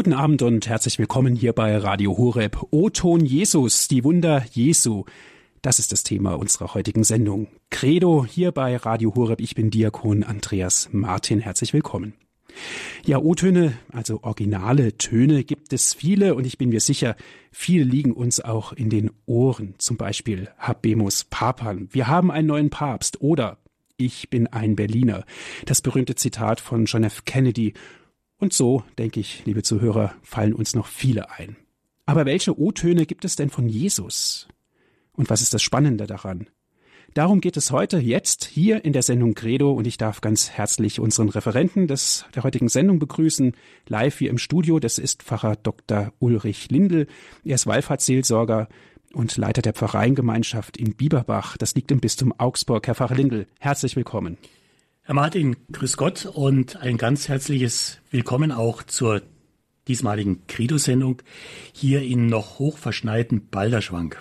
[0.00, 2.68] Guten Abend und herzlich willkommen hier bei Radio Horeb.
[2.70, 5.04] O-Ton Jesus, die Wunder Jesu.
[5.60, 7.48] Das ist das Thema unserer heutigen Sendung.
[7.68, 9.42] Credo hier bei Radio Horeb.
[9.42, 11.38] Ich bin Diakon Andreas Martin.
[11.38, 12.14] Herzlich willkommen.
[13.04, 17.14] Ja, O-Töne, also originale Töne gibt es viele und ich bin mir sicher,
[17.52, 19.74] viele liegen uns auch in den Ohren.
[19.76, 21.88] Zum Beispiel Habemus Papam.
[21.92, 23.58] Wir haben einen neuen Papst oder
[23.98, 25.26] ich bin ein Berliner.
[25.66, 27.26] Das berühmte Zitat von John F.
[27.26, 27.74] Kennedy.
[28.40, 31.56] Und so, denke ich, liebe Zuhörer, fallen uns noch viele ein.
[32.06, 34.48] Aber welche O-Töne gibt es denn von Jesus?
[35.12, 36.46] Und was ist das Spannende daran?
[37.12, 41.00] Darum geht es heute, jetzt, hier in der Sendung Credo und ich darf ganz herzlich
[41.00, 43.52] unseren Referenten des, der heutigen Sendung begrüßen,
[43.88, 44.78] live hier im Studio.
[44.78, 46.12] Das ist Pfarrer Dr.
[46.18, 47.08] Ulrich Lindel.
[47.44, 48.68] Er ist Wallfahrtsseelsorger
[49.12, 51.58] und Leiter der Pfarreiengemeinschaft in Bieberbach.
[51.58, 52.86] Das liegt im Bistum Augsburg.
[52.86, 54.38] Herr Pfarrer Lindel, herzlich willkommen.
[55.10, 59.22] Herr Martin, grüß Gott und ein ganz herzliches Willkommen auch zur
[59.88, 61.20] diesmaligen Credo-Sendung
[61.72, 64.20] hier in noch hochverschneiten Balderschwank.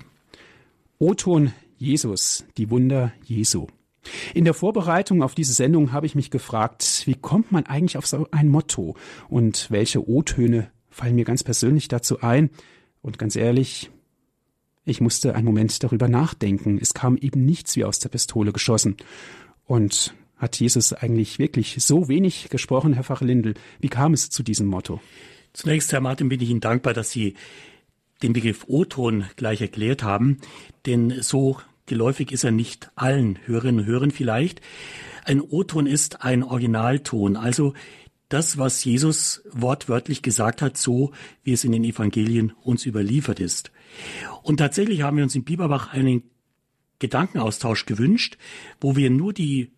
[0.97, 3.67] O-Ton Jesus, die Wunder Jesu.
[4.33, 8.07] In der Vorbereitung auf diese Sendung habe ich mich gefragt, wie kommt man eigentlich auf
[8.07, 8.95] so ein Motto
[9.27, 12.49] und welche O-Töne fallen mir ganz persönlich dazu ein?
[13.03, 13.91] Und ganz ehrlich,
[14.85, 16.79] ich musste einen Moment darüber nachdenken.
[16.81, 18.97] Es kam eben nichts wie aus der Pistole geschossen.
[19.65, 23.53] Und hat Jesus eigentlich wirklich so wenig gesprochen, Herr Fachlindel?
[23.79, 24.99] Wie kam es zu diesem Motto?
[25.53, 27.35] Zunächst, Herr Martin, bin ich Ihnen dankbar, dass Sie
[28.23, 30.37] den Begriff O-Ton gleich erklärt haben,
[30.85, 34.61] denn so geläufig ist er nicht allen Hörerinnen und Hörern vielleicht.
[35.25, 37.73] Ein O-Ton ist ein Originalton, also
[38.29, 41.11] das, was Jesus wortwörtlich gesagt hat, so
[41.43, 43.71] wie es in den Evangelien uns überliefert ist.
[44.43, 46.23] Und tatsächlich haben wir uns in Bieberbach einen
[46.99, 48.37] Gedankenaustausch gewünscht,
[48.79, 49.71] wo wir nur die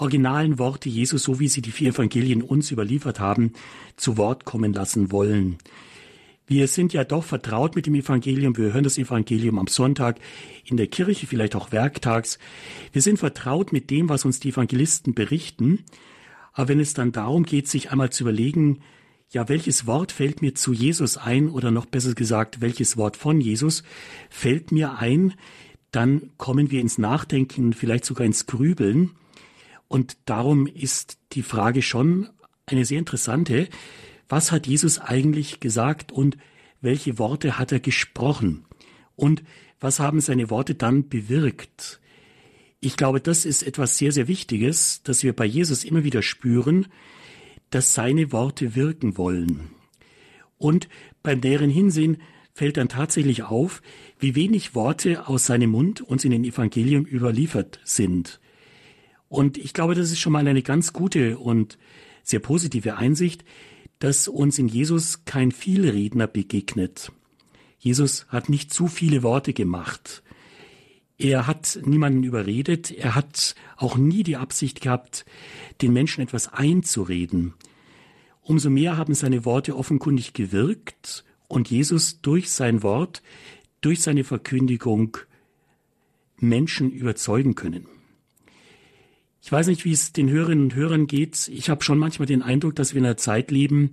[0.00, 3.52] originalen Worte Jesus, so wie sie die vier Evangelien uns überliefert haben,
[3.96, 5.58] zu Wort kommen lassen wollen.
[6.46, 8.56] Wir sind ja doch vertraut mit dem Evangelium.
[8.56, 10.18] Wir hören das Evangelium am Sonntag
[10.64, 12.38] in der Kirche, vielleicht auch werktags.
[12.92, 15.84] Wir sind vertraut mit dem, was uns die Evangelisten berichten.
[16.54, 18.80] Aber wenn es dann darum geht, sich einmal zu überlegen,
[19.30, 23.42] ja, welches Wort fällt mir zu Jesus ein oder noch besser gesagt, welches Wort von
[23.42, 23.82] Jesus
[24.30, 25.34] fällt mir ein,
[25.90, 29.10] dann kommen wir ins Nachdenken, vielleicht sogar ins Grübeln.
[29.88, 32.28] Und darum ist die Frage schon
[32.66, 33.68] eine sehr interessante
[34.28, 36.36] was hat Jesus eigentlich gesagt und
[36.80, 38.64] welche Worte hat er gesprochen
[39.16, 39.42] und
[39.80, 42.00] was haben seine Worte dann bewirkt.
[42.80, 46.86] Ich glaube, das ist etwas sehr, sehr Wichtiges, dass wir bei Jesus immer wieder spüren,
[47.70, 49.70] dass seine Worte wirken wollen.
[50.58, 50.88] Und
[51.22, 52.18] beim näheren Hinsehen
[52.52, 53.82] fällt dann tatsächlich auf,
[54.18, 58.40] wie wenig Worte aus seinem Mund uns in den Evangelium überliefert sind.
[59.28, 61.78] Und ich glaube, das ist schon mal eine ganz gute und
[62.22, 63.44] sehr positive Einsicht,
[63.98, 67.12] dass uns in Jesus kein Vielredner begegnet.
[67.78, 70.22] Jesus hat nicht zu viele Worte gemacht.
[71.18, 72.90] Er hat niemanden überredet.
[72.92, 75.24] Er hat auch nie die Absicht gehabt,
[75.82, 77.54] den Menschen etwas einzureden.
[78.40, 83.22] Umso mehr haben seine Worte offenkundig gewirkt und Jesus durch sein Wort,
[83.80, 85.18] durch seine Verkündigung
[86.38, 87.86] Menschen überzeugen können.
[89.48, 91.48] Ich weiß nicht, wie es den Hörerinnen und Hörern geht.
[91.48, 93.92] Ich habe schon manchmal den Eindruck, dass wir in einer Zeit leben,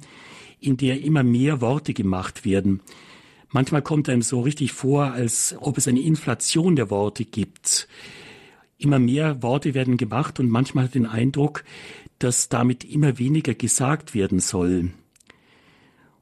[0.59, 2.81] in der immer mehr Worte gemacht werden.
[3.51, 7.87] Manchmal kommt einem so richtig vor, als ob es eine Inflation der Worte gibt.
[8.77, 11.63] Immer mehr Worte werden gemacht und manchmal hat den Eindruck,
[12.19, 14.91] dass damit immer weniger gesagt werden soll.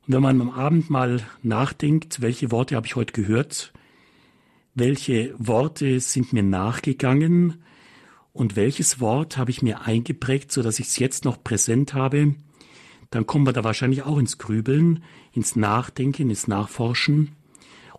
[0.05, 3.73] Und wenn man am Abend mal nachdenkt, welche Worte habe ich heute gehört,
[4.75, 7.63] welche Worte sind mir nachgegangen,
[8.33, 12.35] und welches Wort habe ich mir eingeprägt, so dass ich es jetzt noch präsent habe,
[13.11, 17.35] dann kommen wir da wahrscheinlich auch ins Grübeln, ins Nachdenken, ins Nachforschen.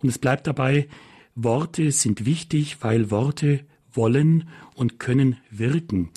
[0.00, 0.88] Und es bleibt dabei,
[1.36, 3.60] Worte sind wichtig, weil Worte
[3.92, 6.10] wollen und können wirken.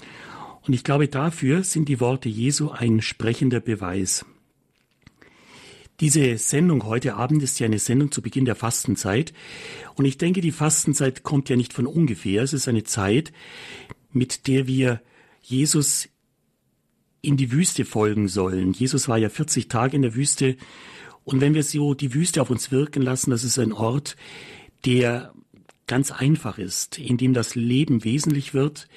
[0.65, 4.25] Und ich glaube, dafür sind die Worte Jesu ein sprechender Beweis.
[5.99, 9.33] Diese Sendung heute Abend ist ja eine Sendung zu Beginn der Fastenzeit.
[9.95, 12.43] Und ich denke, die Fastenzeit kommt ja nicht von ungefähr.
[12.43, 13.31] Es ist eine Zeit,
[14.17, 15.01] mit der wir
[15.41, 16.09] Jesus
[17.21, 18.73] in die Wüste folgen sollen.
[18.73, 20.55] Jesus war ja 40 Tage in der Wüste.
[21.23, 24.15] Und wenn wir so die Wüste auf uns wirken lassen, das ist ein Ort,
[24.85, 25.33] der
[25.87, 28.87] ganz einfach ist, in dem das Leben wesentlich wird,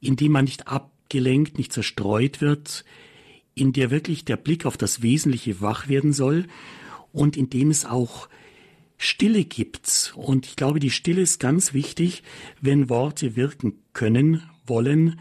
[0.00, 2.84] in dem man nicht abgelenkt, nicht zerstreut wird,
[3.54, 6.46] in der wirklich der Blick auf das Wesentliche wach werden soll
[7.12, 8.28] und in dem es auch
[8.98, 10.12] Stille gibt.
[10.16, 12.22] Und ich glaube, die Stille ist ganz wichtig,
[12.60, 15.18] wenn Worte wirken können, wollen,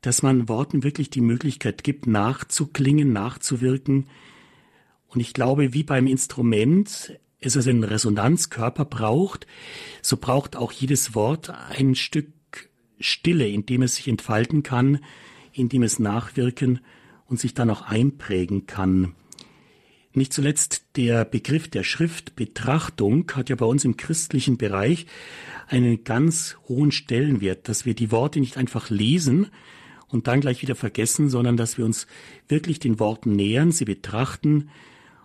[0.00, 4.08] dass man Worten wirklich die Möglichkeit gibt, nachzuklingen, nachzuwirken.
[5.08, 9.46] Und ich glaube, wie beim Instrument es also einen Resonanzkörper braucht,
[10.00, 12.32] so braucht auch jedes Wort ein Stück
[12.98, 15.00] Stille, in dem es sich entfalten kann,
[15.52, 16.80] in dem es nachwirken
[17.26, 19.14] und sich dann auch einprägen kann.
[20.14, 25.06] Nicht zuletzt der Begriff der Schriftbetrachtung hat ja bei uns im christlichen Bereich
[25.68, 29.48] einen ganz hohen Stellenwert, dass wir die Worte nicht einfach lesen
[30.08, 32.06] und dann gleich wieder vergessen, sondern dass wir uns
[32.46, 34.68] wirklich den Worten nähern, sie betrachten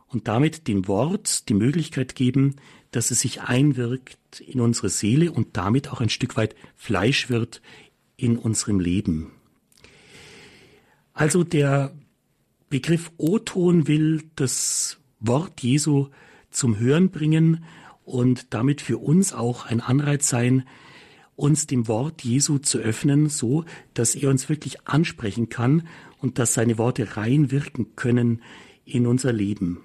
[0.07, 2.55] und damit dem Wort die Möglichkeit geben,
[2.91, 7.61] dass es sich einwirkt in unsere Seele und damit auch ein Stück weit Fleisch wird
[8.15, 9.31] in unserem Leben.
[11.13, 11.93] Also der
[12.69, 16.07] Begriff O-Ton will das Wort Jesu
[16.51, 17.63] zum Hören bringen
[18.03, 20.67] und damit für uns auch ein Anreiz sein,
[21.37, 25.87] uns dem Wort Jesu zu öffnen, so dass er uns wirklich ansprechen kann
[26.19, 28.41] und dass seine Worte rein wirken können
[28.83, 29.81] in unser Leben.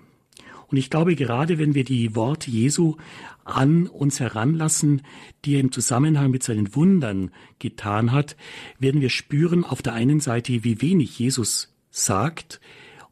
[0.67, 2.97] Und ich glaube, gerade wenn wir die Worte Jesu
[3.45, 5.03] an uns heranlassen,
[5.45, 7.31] die er im Zusammenhang mit seinen Wundern
[7.61, 8.37] getan hat,
[8.81, 12.61] werden wir spüren auf der einen Seite, wie wenig Jesus sagt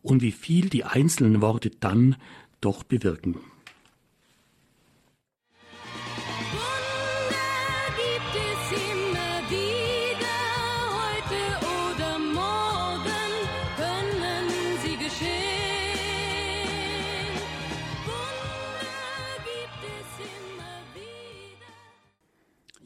[0.03, 2.17] und wie viel die einzelnen Worte dann
[2.61, 3.37] doch bewirken.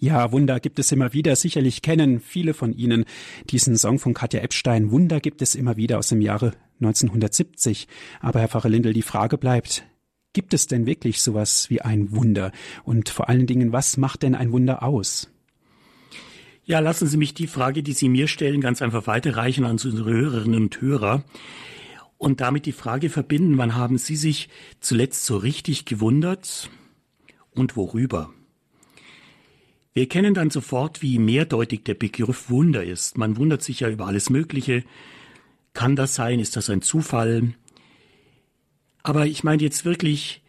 [0.05, 1.35] Ja, Wunder gibt es immer wieder.
[1.35, 3.07] Sicherlich kennen viele von Ihnen
[3.49, 4.91] diesen Song von Katja Epstein.
[4.91, 6.53] Wunder gibt es immer wieder aus dem Jahre
[6.83, 7.89] 1970.
[8.21, 9.87] Aber Herr Pfarrer Lindel, die Frage bleibt,
[10.35, 12.53] gibt es denn wirklich sowas wie ein Wunder?
[12.85, 15.31] Und vor allen Dingen, was macht denn ein Wunder aus?
[16.67, 20.05] Ja, lassen Sie mich die Frage, die Sie mir stellen, ganz einfach weiterreichen an unsere
[20.05, 21.25] Hörerinnen und Hörer
[22.19, 26.69] und damit die Frage verbinden, wann haben Sie sich zuletzt so richtig gewundert
[27.53, 28.35] und worüber?
[29.95, 33.17] Wir erkennen dann sofort, wie mehrdeutig der Begriff Wunder ist.
[33.17, 34.83] Man wundert sich ja über alles Mögliche.
[35.73, 36.41] Kann das sein?
[36.41, 37.55] Ist das ein Zufall?
[39.05, 40.43] Aber ich meine jetzt wirklich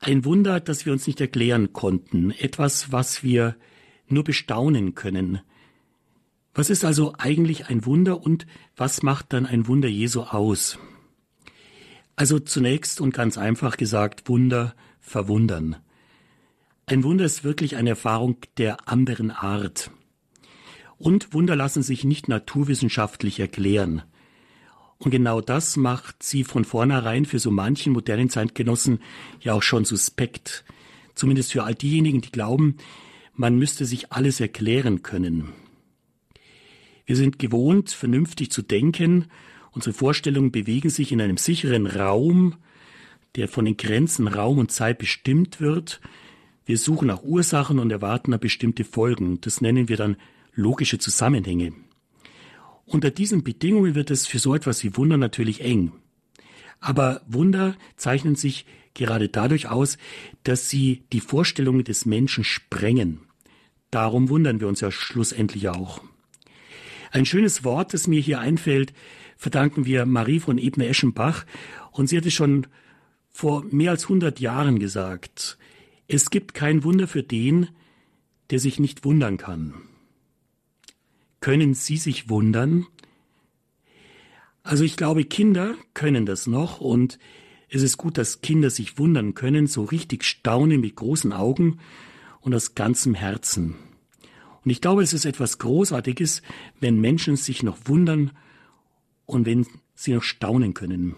[0.00, 2.30] ein Wunder, das wir uns nicht erklären konnten.
[2.30, 3.56] Etwas, was wir
[4.06, 5.40] nur bestaunen können.
[6.54, 10.78] Was ist also eigentlich ein Wunder und was macht dann ein Wunder Jesu aus?
[12.16, 15.76] Also zunächst und ganz einfach gesagt, Wunder verwundern.
[16.86, 19.90] Ein Wunder ist wirklich eine Erfahrung der anderen Art.
[20.98, 24.02] Und Wunder lassen sich nicht naturwissenschaftlich erklären.
[24.98, 29.00] Und genau das macht sie von vornherein für so manchen modernen Zeitgenossen
[29.40, 30.64] ja auch schon suspekt.
[31.14, 32.76] Zumindest für all diejenigen, die glauben,
[33.34, 35.52] man müsste sich alles erklären können.
[37.06, 39.26] Wir sind gewohnt, vernünftig zu denken.
[39.72, 42.56] Unsere Vorstellungen bewegen sich in einem sicheren Raum,
[43.36, 46.00] der von den Grenzen Raum und Zeit bestimmt wird
[46.66, 49.40] wir suchen nach Ursachen und erwarten nach bestimmte Folgen.
[49.40, 50.16] Das nennen wir dann
[50.54, 51.72] logische Zusammenhänge.
[52.86, 55.92] Unter diesen Bedingungen wird es für so etwas wie Wunder natürlich eng.
[56.80, 59.98] Aber Wunder zeichnen sich gerade dadurch aus,
[60.42, 63.20] dass sie die Vorstellungen des Menschen sprengen.
[63.90, 66.02] Darum wundern wir uns ja schlussendlich auch.
[67.10, 68.92] Ein schönes Wort, das mir hier einfällt,
[69.36, 71.46] verdanken wir Marie von Ebner-Eschenbach.
[71.92, 72.66] Und sie hat es schon
[73.30, 75.58] vor mehr als 100 Jahren gesagt.
[76.06, 77.68] Es gibt kein Wunder für den,
[78.50, 79.74] der sich nicht wundern kann.
[81.40, 82.86] Können Sie sich wundern?
[84.62, 87.18] Also ich glaube, Kinder können das noch und
[87.68, 91.80] es ist gut, dass Kinder sich wundern können, so richtig staunen mit großen Augen
[92.40, 93.76] und aus ganzem Herzen.
[94.64, 96.42] Und ich glaube, es ist etwas Großartiges,
[96.80, 98.30] wenn Menschen sich noch wundern
[99.26, 101.16] und wenn sie noch staunen können.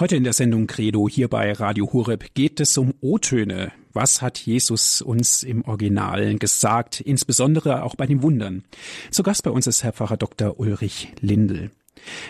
[0.00, 3.70] Heute in der Sendung Credo hier bei Radio Horeb geht es um O-Töne.
[3.92, 8.64] Was hat Jesus uns im Original gesagt, insbesondere auch bei den Wundern?
[9.10, 10.58] Zu Gast bei uns ist Herr Pfarrer Dr.
[10.58, 11.70] Ulrich Lindel.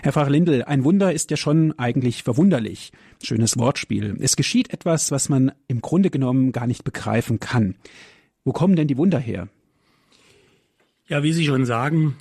[0.03, 2.91] Herr Pfarrer Lindel, ein Wunder ist ja schon eigentlich verwunderlich.
[3.23, 4.17] Schönes Wortspiel.
[4.19, 7.77] Es geschieht etwas, was man im Grunde genommen gar nicht begreifen kann.
[8.43, 9.47] Wo kommen denn die Wunder her?
[11.07, 12.17] Ja, wie Sie schon sagen,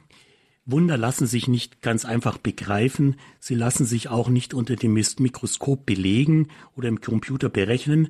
[0.71, 5.85] Wunder lassen sich nicht ganz einfach begreifen, sie lassen sich auch nicht unter dem Mikroskop
[5.85, 8.09] belegen oder im Computer berechnen,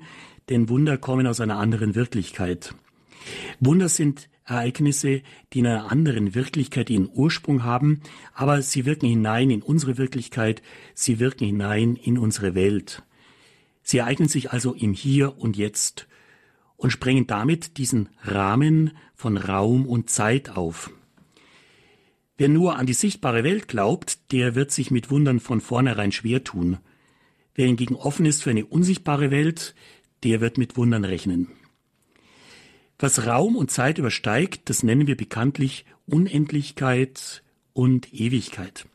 [0.50, 2.76] denn Wunder kommen aus einer anderen Wirklichkeit.
[3.60, 5.22] Wunder sind Ereignisse,
[5.54, 8.02] die in einer anderen Wirklichkeit ihren Ursprung haben,
[8.34, 10.62] aber sie wirken hinein in unsere Wirklichkeit,
[10.96, 13.04] sie wirken hinein in unsere Welt.
[13.84, 16.08] Sie ereignen sich also im Hier und Jetzt
[16.78, 20.92] und sprengen damit diesen Rahmen von Raum und Zeit auf.
[22.40, 26.42] Wer nur an die sichtbare Welt glaubt, der wird sich mit Wundern von vornherein schwer
[26.42, 26.78] tun.
[27.54, 29.76] Wer hingegen offen ist für eine unsichtbare Welt,
[30.24, 31.50] der wird mit Wundern rechnen.
[32.98, 37.44] Was Raum und Zeit übersteigt, das nennen wir bekanntlich Unendlichkeit
[37.74, 38.88] und Ewigkeit.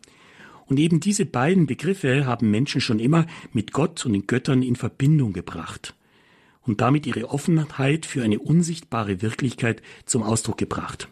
[0.65, 4.75] Und eben diese beiden Begriffe haben Menschen schon immer mit Gott und den Göttern in
[4.75, 5.95] Verbindung gebracht
[6.63, 11.09] und damit ihre Offenheit für eine unsichtbare Wirklichkeit zum Ausdruck gebracht.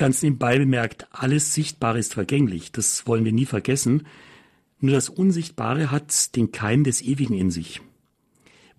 [0.00, 4.06] Ganz nebenbei bemerkt, alles Sichtbare ist vergänglich, das wollen wir nie vergessen,
[4.78, 7.82] nur das Unsichtbare hat den Keim des Ewigen in sich.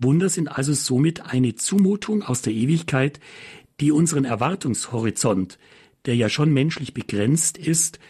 [0.00, 3.20] Wunder sind also somit eine Zumutung aus der Ewigkeit,
[3.78, 5.60] die unseren Erwartungshorizont,
[6.06, 8.00] der ja schon menschlich begrenzt ist,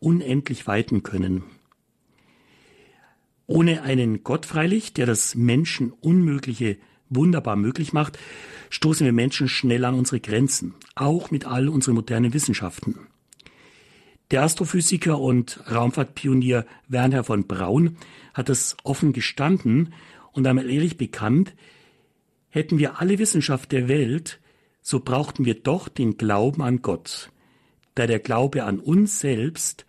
[0.00, 1.44] unendlich weiten können.
[3.46, 8.18] Ohne einen Gott freilich, der das Menschen Unmögliche wunderbar möglich macht,
[8.70, 13.06] stoßen wir Menschen schnell an unsere Grenzen, auch mit all unseren modernen Wissenschaften.
[14.32, 17.96] Der Astrophysiker und Raumfahrtpionier Werner von Braun
[18.34, 19.92] hat es offen gestanden
[20.32, 21.54] und einmal ehrlich bekannt,
[22.48, 24.40] hätten wir alle Wissenschaft der Welt,
[24.82, 27.30] so brauchten wir doch den Glauben an Gott,
[27.94, 29.86] da der Glaube an uns selbst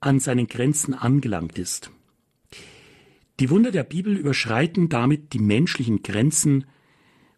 [0.00, 1.90] an seinen Grenzen angelangt ist.
[3.38, 6.64] Die Wunder der Bibel überschreiten damit die menschlichen Grenzen,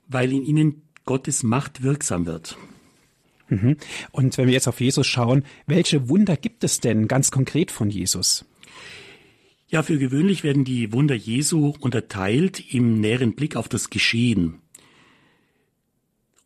[0.07, 2.57] weil in ihnen Gottes Macht wirksam wird.
[3.49, 3.77] Mhm.
[4.13, 7.91] Und wenn wir jetzt auf Jesus schauen, welche Wunder gibt es denn ganz konkret von
[7.91, 8.45] Jesus?
[9.69, 14.61] Ja, für gewöhnlich werden die Wunder Jesu unterteilt im näheren Blick auf das Geschehen.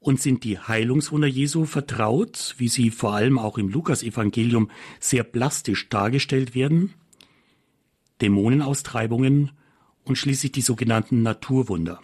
[0.01, 5.89] Und sind die Heilungswunder Jesu vertraut, wie sie vor allem auch im Lukasevangelium sehr plastisch
[5.89, 6.95] dargestellt werden?
[8.23, 9.51] Dämonenaustreibungen
[10.05, 12.01] und schließlich die sogenannten Naturwunder.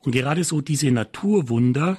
[0.00, 1.98] Und gerade so diese Naturwunder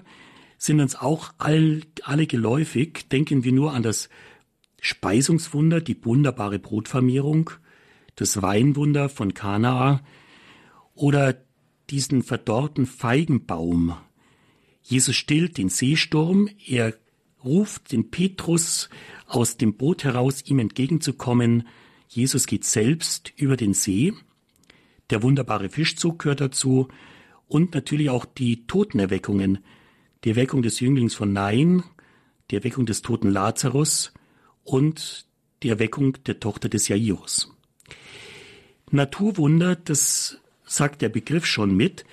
[0.57, 3.09] sind uns auch all, alle geläufig.
[3.09, 4.09] Denken wir nur an das
[4.79, 7.49] Speisungswunder, die wunderbare Brotvermehrung,
[8.15, 10.01] das Weinwunder von Kanaa
[10.93, 11.35] oder
[11.89, 13.95] diesen verdorrten Feigenbaum.
[14.81, 16.93] Jesus stillt den Seesturm, er
[17.43, 18.89] ruft den Petrus
[19.27, 21.67] aus dem Boot heraus, ihm entgegenzukommen.
[22.15, 24.13] Jesus geht selbst über den See.
[25.09, 26.87] Der wunderbare Fischzug gehört dazu
[27.47, 29.59] und natürlich auch die Totenerweckungen.
[30.23, 31.83] Die Erweckung des Jünglings von Nain,
[32.51, 34.13] die Erweckung des toten Lazarus
[34.63, 35.25] und
[35.63, 37.51] die Erweckung der Tochter des Jairus.
[38.91, 42.05] Naturwunder, das sagt der Begriff schon mit,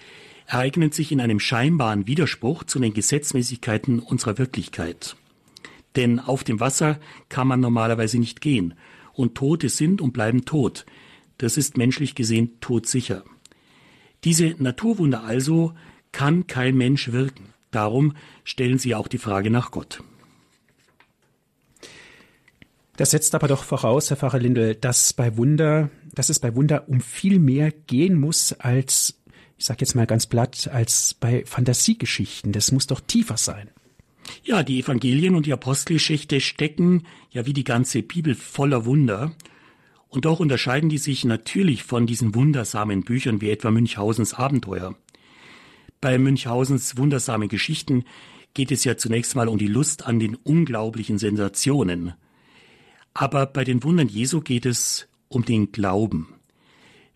[0.46, 5.16] ereignen sich in einem scheinbaren Widerspruch zu den Gesetzmäßigkeiten unserer Wirklichkeit.
[5.96, 8.74] Denn auf dem Wasser kann man normalerweise nicht gehen,
[9.20, 10.86] und Tote sind und bleiben tot.
[11.38, 13.24] Das ist menschlich gesehen todsicher.
[14.24, 15.74] Diese Naturwunder also
[16.12, 17.54] kann kein Mensch wirken.
[17.70, 20.02] Darum stellen sie auch die Frage nach Gott.
[22.96, 26.86] Das setzt aber doch voraus, Herr Pfarrer Lindel, dass bei Wunder, dass es bei Wunder
[26.88, 29.18] um viel mehr gehen muss als,
[29.56, 32.52] ich sage jetzt mal ganz platt, als bei Fantasiegeschichten.
[32.52, 33.70] Das muss doch tiefer sein.
[34.42, 39.32] Ja, die Evangelien und die Apostelgeschichte stecken ja wie die ganze Bibel voller Wunder.
[40.08, 44.96] Und doch unterscheiden die sich natürlich von diesen wundersamen Büchern wie etwa Münchhausens Abenteuer.
[46.00, 48.04] Bei Münchhausens wundersamen Geschichten
[48.54, 52.14] geht es ja zunächst mal um die Lust an den unglaublichen Sensationen.
[53.14, 56.34] Aber bei den Wundern Jesu geht es um den Glauben.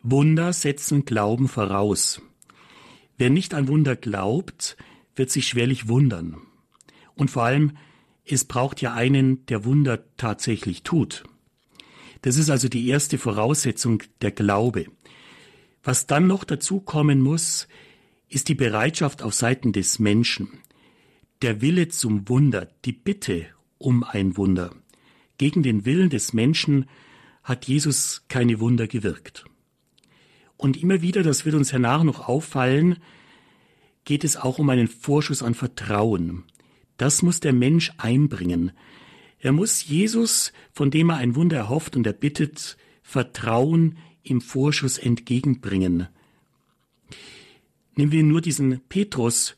[0.02, 2.21] Wunder setzen Glauben voraus.
[3.16, 4.76] Wer nicht an Wunder glaubt,
[5.16, 6.37] wird sich schwerlich wundern.
[7.16, 7.73] Und vor allem,
[8.25, 11.25] es braucht ja einen, der Wunder tatsächlich tut.
[12.23, 14.87] Das ist also die erste Voraussetzung der Glaube.
[15.83, 17.68] Was dann noch dazu kommen muss,
[18.28, 20.49] ist die Bereitschaft auf Seiten des Menschen,
[21.42, 24.75] der Wille zum Wunder, die Bitte um ein Wunder.
[25.37, 26.87] Gegen den Willen des Menschen
[27.42, 29.44] hat Jesus keine Wunder gewirkt.
[30.56, 32.97] Und immer wieder, das wird uns hernach noch auffallen,
[34.04, 36.44] geht es auch um einen Vorschuss an Vertrauen.
[36.97, 38.73] Das muss der Mensch einbringen.
[39.39, 46.09] Er muss Jesus, von dem er ein Wunder erhofft und erbittet, Vertrauen im Vorschuss entgegenbringen.
[47.97, 49.57] Nehmen wir nur diesen Petrus,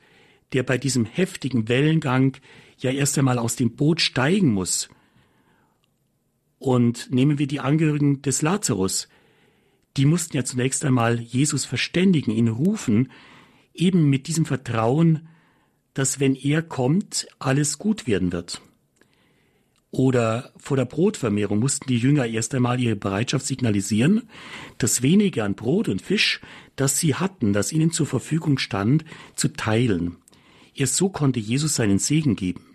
[0.53, 2.37] der bei diesem heftigen Wellengang
[2.79, 4.89] ja erst einmal aus dem Boot steigen muss
[6.59, 9.09] und nehmen wir die Angehörigen des Lazarus.
[9.97, 13.11] Die mussten ja zunächst einmal Jesus verständigen, ihn rufen,
[13.75, 15.29] eben mit diesem Vertrauen,
[15.97, 18.61] dass wenn er kommt, alles gut werden wird.
[19.91, 24.29] Oder vor der Brotvermehrung mussten die Jünger erst einmal ihre Bereitschaft signalisieren,
[24.77, 26.43] das wenige an Brot und Fisch,
[26.77, 30.17] das sie hatten, das ihnen zur Verfügung stand, zu teilen.
[30.75, 32.67] Erst so konnte Jesus seinen Segen geben.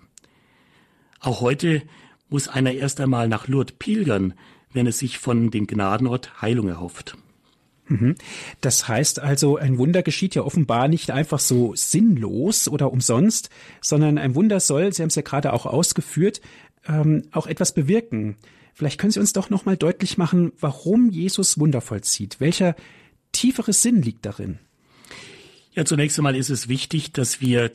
[1.20, 1.84] Auch heute
[2.28, 4.34] muss einer erst einmal nach Lourdes pilgern,
[4.74, 7.20] wenn er sich von dem Gnadenort Heilung erhofft.
[7.92, 8.16] Mhm.
[8.62, 13.50] Das heißt also, ein Wunder geschieht ja offenbar nicht einfach so sinnlos oder umsonst,
[13.82, 16.42] sondern ein Wunder soll, Sie haben es ja gerade auch ausgeführt,
[16.88, 18.38] ähm, auch etwas bewirken.
[18.74, 22.40] Vielleicht können Sie uns doch noch mal deutlich machen, warum Jesus Wunder vollzieht.
[22.40, 22.76] Welcher
[23.34, 24.60] tiefere Sinn liegt darin?
[25.74, 27.72] Ja, zunächst einmal ist es wichtig, dass wir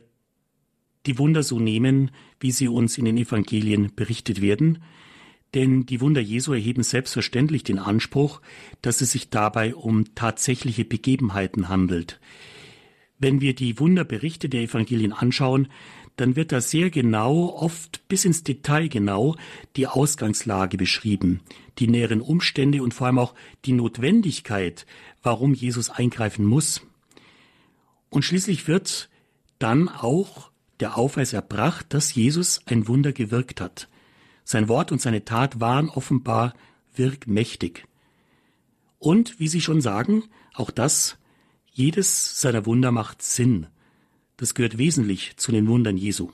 [1.05, 4.83] die Wunder so nehmen, wie sie uns in den Evangelien berichtet werden.
[5.57, 8.43] Denn die Wunder Jesu erheben selbstverständlich den Anspruch,
[8.83, 12.21] dass es sich dabei um tatsächliche Begebenheiten handelt.
[13.19, 15.69] Wenn wir die Wunderberichte der Evangelien anschauen,
[16.17, 19.35] dann wird da sehr genau, oft bis ins Detail genau,
[19.77, 21.41] die Ausgangslage beschrieben,
[21.79, 23.35] die näheren Umstände und vor allem auch
[23.65, 24.85] die Notwendigkeit,
[25.23, 26.83] warum Jesus eingreifen muss.
[28.11, 29.09] Und schließlich wird
[29.59, 33.89] dann auch der Aufweis erbracht, dass Jesus ein Wunder gewirkt hat.
[34.49, 36.55] Sein Wort und seine Tat waren offenbar
[36.95, 37.85] wirkmächtig.
[39.01, 40.23] Und, wie Sie schon sagen,
[40.55, 41.19] auch das,
[41.73, 43.67] jedes seiner Wunder macht Sinn.
[44.37, 46.31] Das gehört wesentlich zu den Wundern Jesu.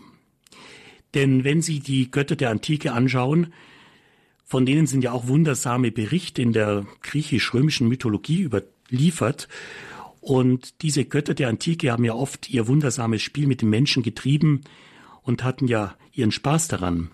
[1.15, 3.55] Denn wenn Sie die Götter der Antike anschauen,
[4.45, 9.49] von denen sind ja auch wundersame Berichte in der griechisch-römischen Mythologie überliefert.
[10.21, 14.61] Und diese Götter der Antike haben ja oft ihr wundersames Spiel mit den Menschen getrieben
[15.23, 17.11] und hatten ja ihren Spaß daran.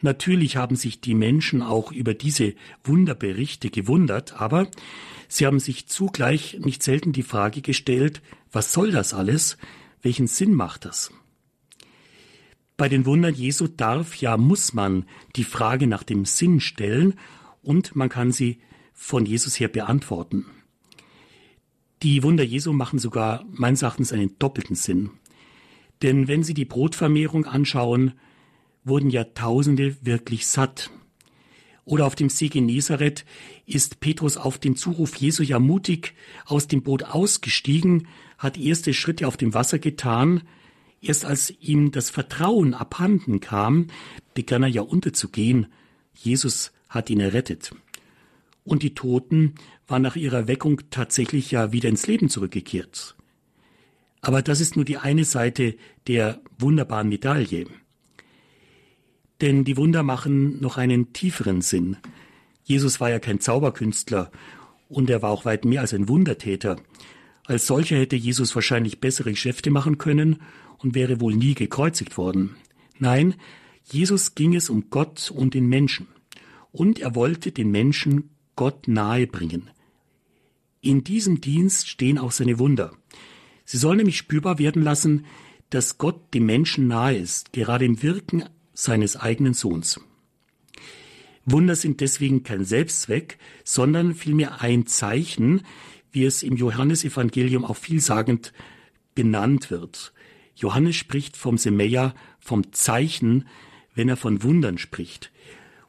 [0.00, 2.54] Natürlich haben sich die Menschen auch über diese
[2.84, 4.68] Wunderberichte gewundert, aber
[5.28, 9.58] sie haben sich zugleich nicht selten die Frage gestellt, was soll das alles?
[10.02, 11.12] Welchen Sinn macht das?
[12.78, 15.04] Bei den Wundern Jesu darf, ja muss man
[15.36, 17.14] die Frage nach dem Sinn stellen
[17.62, 18.58] und man kann sie
[18.94, 20.46] von Jesus her beantworten.
[22.02, 25.10] Die Wunder Jesu machen sogar meines Erachtens einen doppelten Sinn.
[26.02, 28.14] Denn wenn Sie die Brotvermehrung anschauen,
[28.84, 30.90] wurden ja Tausende wirklich satt.
[31.84, 33.24] Oder auf dem See Genezareth
[33.66, 36.14] ist Petrus auf den Zuruf Jesu ja mutig
[36.44, 38.06] aus dem Boot ausgestiegen,
[38.38, 40.42] hat erste Schritte auf dem Wasser getan.
[41.02, 43.88] Erst als ihm das Vertrauen abhanden kam,
[44.34, 45.66] begann er ja unterzugehen.
[46.14, 47.74] Jesus hat ihn errettet.
[48.62, 49.54] Und die Toten
[49.88, 53.16] waren nach ihrer Weckung tatsächlich ja wieder ins Leben zurückgekehrt.
[54.20, 57.66] Aber das ist nur die eine Seite der wunderbaren Medaille.
[59.40, 61.96] Denn die Wunder machen noch einen tieferen Sinn.
[62.64, 64.30] Jesus war ja kein Zauberkünstler
[64.88, 66.76] und er war auch weit mehr als ein Wundertäter.
[67.46, 70.42] Als solcher hätte Jesus wahrscheinlich bessere Geschäfte machen können
[70.78, 72.56] und wäre wohl nie gekreuzigt worden.
[72.98, 73.34] Nein,
[73.90, 76.06] Jesus ging es um Gott und den Menschen.
[76.70, 79.70] Und er wollte den Menschen Gott nahe bringen.
[80.80, 82.92] In diesem Dienst stehen auch seine Wunder.
[83.64, 85.24] Sie sollen nämlich spürbar werden lassen,
[85.70, 90.00] dass Gott dem Menschen nahe ist, gerade im Wirken seines eigenen Sohns.
[91.44, 95.62] Wunder sind deswegen kein Selbstzweck, sondern vielmehr ein Zeichen,
[96.12, 98.52] wie es im Johannesevangelium auch vielsagend
[99.14, 100.12] benannt wird.
[100.54, 103.46] Johannes spricht vom Semeia, vom Zeichen,
[103.94, 105.32] wenn er von Wundern spricht.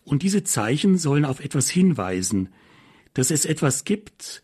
[0.04, 2.50] Und diese Zeichen sollen auf etwas hinweisen,
[3.14, 4.42] dass es etwas gibt,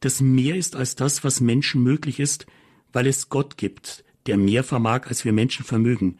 [0.00, 2.46] das mehr ist als das, was Menschen möglich ist,
[2.92, 6.18] weil es Gott gibt, der mehr vermag, als wir Menschen vermögen.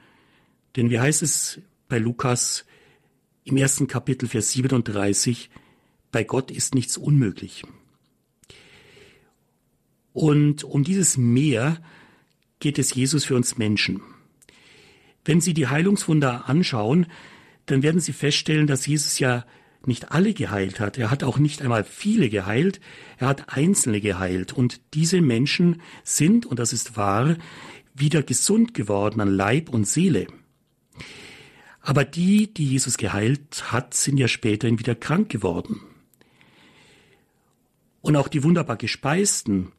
[0.76, 2.64] Denn wie heißt es bei Lukas
[3.44, 5.50] im ersten Kapitel, Vers 37,
[6.10, 7.64] bei Gott ist nichts unmöglich.
[10.12, 11.82] Und um dieses Mehr
[12.60, 14.02] geht es Jesus für uns Menschen.
[15.24, 17.06] Wenn Sie die Heilungswunder anschauen,
[17.66, 19.44] dann werden Sie feststellen, dass Jesus ja
[19.86, 20.98] nicht alle geheilt hat.
[20.98, 22.80] Er hat auch nicht einmal viele geheilt.
[23.18, 24.52] Er hat Einzelne geheilt.
[24.52, 27.36] Und diese Menschen sind, und das ist wahr,
[27.94, 30.26] wieder gesund geworden an Leib und Seele.
[31.82, 35.80] Aber die, die Jesus geheilt hat, sind ja späterhin wieder krank geworden.
[38.00, 39.72] Und auch die wunderbar Gespeisten,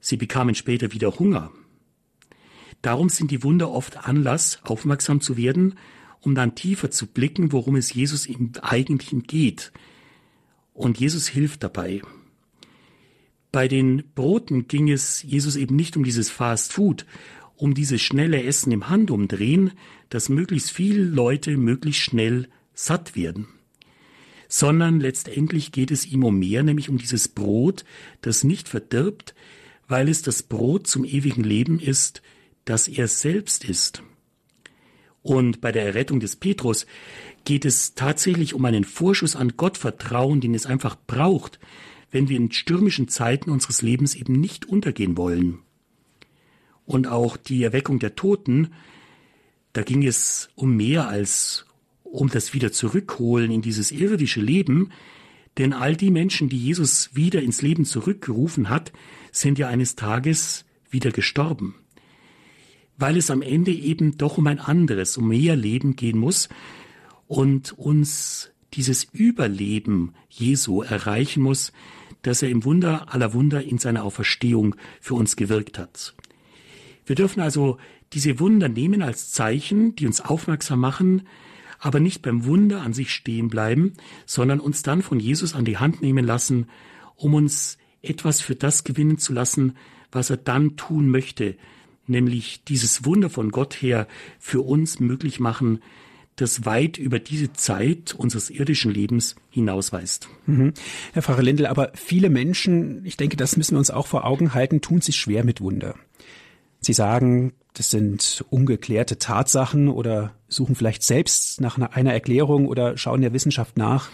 [0.00, 1.50] sie bekamen später wieder Hunger.
[2.82, 5.74] Darum sind die Wunder oft Anlass, aufmerksam zu werden,
[6.20, 9.72] um dann tiefer zu blicken, worum es Jesus im Eigentlichen geht.
[10.72, 12.00] Und Jesus hilft dabei.
[13.52, 17.04] Bei den Broten ging es Jesus eben nicht um dieses Fast Food,
[17.60, 19.72] um dieses schnelle Essen im Handumdrehen,
[20.08, 23.48] dass möglichst viele Leute möglichst schnell satt werden.
[24.48, 27.84] Sondern letztendlich geht es ihm um mehr, nämlich um dieses Brot,
[28.22, 29.34] das nicht verdirbt,
[29.88, 32.22] weil es das Brot zum ewigen Leben ist,
[32.64, 34.02] dass er selbst ist.
[35.22, 36.86] Und bei der Errettung des Petrus
[37.44, 41.60] geht es tatsächlich um einen Vorschuss an Gottvertrauen, den es einfach braucht,
[42.10, 45.58] wenn wir in stürmischen Zeiten unseres Lebens eben nicht untergehen wollen.
[46.90, 48.72] Und auch die Erweckung der Toten,
[49.74, 51.64] da ging es um mehr als
[52.02, 54.90] um das wieder zurückholen in dieses irdische Leben,
[55.56, 58.90] denn all die Menschen, die Jesus wieder ins Leben zurückgerufen hat,
[59.30, 61.76] sind ja eines Tages wieder gestorben.
[62.98, 66.48] Weil es am Ende eben doch um ein anderes, um mehr Leben gehen muss
[67.28, 71.72] und uns dieses Überleben Jesu erreichen muss,
[72.22, 76.16] das er im Wunder aller Wunder in seiner Auferstehung für uns gewirkt hat.
[77.10, 77.76] Wir dürfen also
[78.12, 81.26] diese Wunder nehmen als Zeichen, die uns aufmerksam machen,
[81.80, 83.94] aber nicht beim Wunder an sich stehen bleiben,
[84.26, 86.68] sondern uns dann von Jesus an die Hand nehmen lassen,
[87.16, 89.76] um uns etwas für das gewinnen zu lassen,
[90.12, 91.56] was er dann tun möchte,
[92.06, 94.06] nämlich dieses Wunder von Gott her
[94.38, 95.80] für uns möglich machen,
[96.36, 100.28] das weit über diese Zeit unseres irdischen Lebens hinausweist.
[100.46, 100.74] Mhm.
[101.12, 104.54] Herr Pfarrer Lindel, aber viele Menschen, ich denke, das müssen wir uns auch vor Augen
[104.54, 105.96] halten, tun sich schwer mit Wunder.
[106.80, 113.20] Sie sagen, das sind ungeklärte Tatsachen oder suchen vielleicht selbst nach einer Erklärung oder schauen
[113.20, 114.10] der Wissenschaft nach.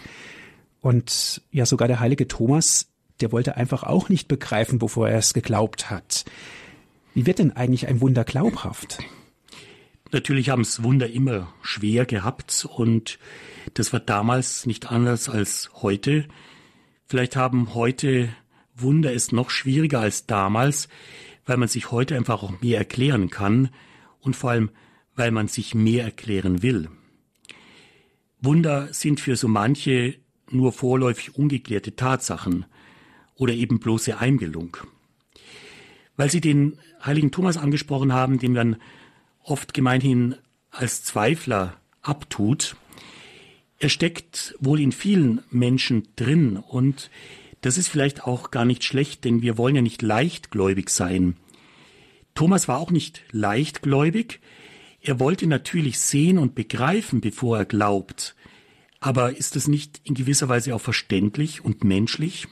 [0.81, 2.87] Und ja, sogar der heilige Thomas,
[3.21, 6.25] der wollte einfach auch nicht begreifen, bevor er es geglaubt hat.
[7.13, 8.99] Wie wird denn eigentlich ein Wunder glaubhaft?
[10.11, 13.17] Natürlich haben es Wunder immer schwer gehabt und
[13.73, 16.27] das war damals nicht anders als heute.
[17.07, 18.29] Vielleicht haben heute
[18.75, 20.87] Wunder es noch schwieriger als damals,
[21.47, 23.69] weil man sich heute einfach auch mehr erklären kann
[24.19, 24.69] und vor allem,
[25.15, 26.89] weil man sich mehr erklären will.
[28.39, 30.15] Wunder sind für so manche
[30.51, 32.65] nur vorläufig ungeklärte Tatsachen
[33.35, 34.77] oder eben bloße Einbildung.
[36.15, 38.77] Weil Sie den heiligen Thomas angesprochen haben, den man
[39.43, 40.35] oft gemeinhin
[40.69, 42.75] als Zweifler abtut,
[43.79, 47.09] er steckt wohl in vielen Menschen drin und
[47.61, 51.35] das ist vielleicht auch gar nicht schlecht, denn wir wollen ja nicht leichtgläubig sein.
[52.35, 54.39] Thomas war auch nicht leichtgläubig.
[55.01, 58.35] Er wollte natürlich sehen und begreifen, bevor er glaubt.
[58.99, 62.47] Aber ist es nicht in gewisser Weise auch verständlich und menschlich?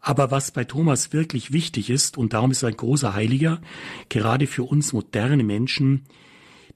[0.00, 3.62] Aber was bei Thomas wirklich wichtig ist, und darum ist er ein großer Heiliger,
[4.10, 6.04] gerade für uns moderne Menschen,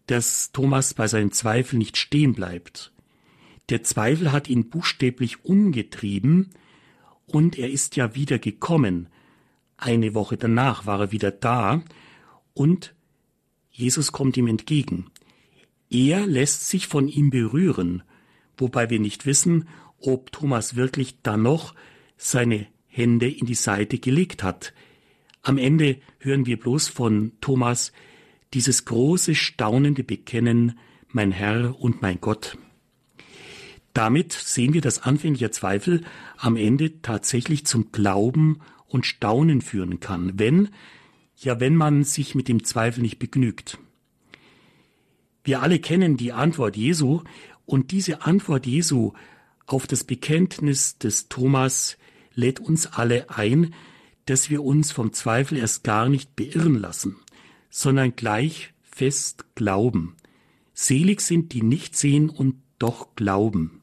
[0.06, 2.92] dass Thomas bei seinen Zweifeln nicht stehen bleibt.
[3.68, 6.48] Der Zweifel hat ihn buchstäblich umgetrieben,
[7.28, 9.08] und er ist ja wieder gekommen.
[9.76, 11.82] Eine Woche danach war er wieder da,
[12.54, 12.94] und
[13.70, 15.06] Jesus kommt ihm entgegen.
[15.90, 18.02] Er lässt sich von ihm berühren,
[18.56, 19.68] wobei wir nicht wissen,
[20.00, 21.74] ob Thomas wirklich dann noch
[22.16, 24.74] seine Hände in die Seite gelegt hat.
[25.42, 27.92] Am Ende hören wir bloß von Thomas
[28.54, 32.58] dieses große, staunende Bekennen, mein Herr und mein Gott.
[33.98, 36.04] Damit sehen wir, dass anfänglicher Zweifel
[36.36, 40.68] am Ende tatsächlich zum Glauben und Staunen führen kann, wenn,
[41.34, 43.76] ja, wenn man sich mit dem Zweifel nicht begnügt.
[45.42, 47.22] Wir alle kennen die Antwort Jesu
[47.66, 49.14] und diese Antwort Jesu
[49.66, 51.98] auf das Bekenntnis des Thomas
[52.34, 53.74] lädt uns alle ein,
[54.26, 57.16] dass wir uns vom Zweifel erst gar nicht beirren lassen,
[57.68, 60.14] sondern gleich fest glauben.
[60.72, 63.77] Selig sind, die nicht sehen und doch glauben.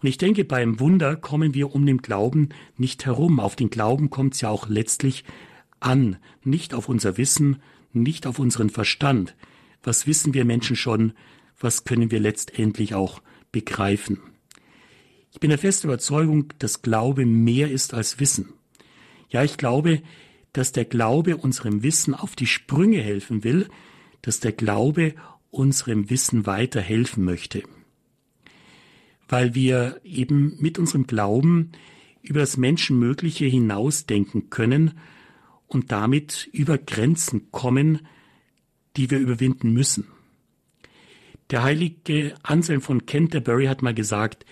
[0.00, 3.40] Und ich denke, beim Wunder kommen wir um den Glauben nicht herum.
[3.40, 5.24] Auf den Glauben kommt es ja auch letztlich
[5.80, 9.34] an, nicht auf unser Wissen, nicht auf unseren Verstand.
[9.82, 11.12] Was wissen wir Menschen schon?
[11.58, 14.20] Was können wir letztendlich auch begreifen?
[15.32, 18.52] Ich bin der festen Überzeugung, dass Glaube mehr ist als Wissen.
[19.28, 20.02] Ja, ich glaube,
[20.52, 23.68] dass der Glaube unserem Wissen auf die Sprünge helfen will,
[24.22, 25.14] dass der Glaube
[25.50, 27.62] unserem Wissen weiterhelfen möchte.
[29.28, 31.72] Weil wir eben mit unserem Glauben
[32.22, 34.98] über das Menschenmögliche hinausdenken können
[35.66, 38.06] und damit über Grenzen kommen,
[38.96, 40.06] die wir überwinden müssen.
[41.50, 44.44] Der heilige Anselm von Canterbury hat mal gesagt,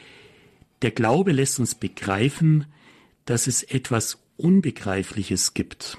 [0.82, 2.66] der Glaube lässt uns begreifen,
[3.24, 5.98] dass es etwas Unbegreifliches gibt.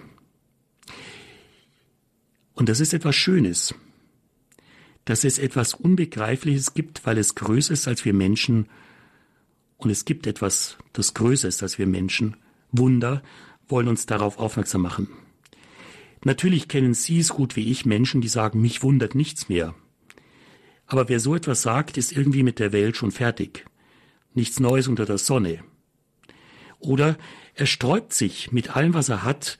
[2.54, 3.76] Und das ist etwas Schönes,
[5.06, 8.68] dass es etwas Unbegreifliches gibt, weil es größer ist als wir Menschen.
[9.78, 12.38] Und es gibt etwas, das größer ist als wir Menschen.
[12.72, 13.22] Wunder
[13.68, 15.08] wollen uns darauf aufmerksam machen.
[16.24, 19.76] Natürlich kennen Sie es gut wie ich Menschen, die sagen, mich wundert nichts mehr.
[20.88, 23.66] Aber wer so etwas sagt, ist irgendwie mit der Welt schon fertig
[24.36, 25.64] nichts Neues unter der Sonne.
[26.80, 27.18] Oder
[27.56, 29.58] er sträubt sich mit allem, was er hat,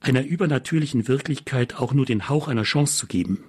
[0.00, 3.44] einer übernatürlichen Wirklichkeit auch nur den Hauch einer Chance zu geben.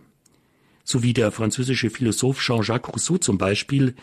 [0.85, 3.95] So wie der französische Philosoph Jean-Jacques Rousseau zum Beispiel,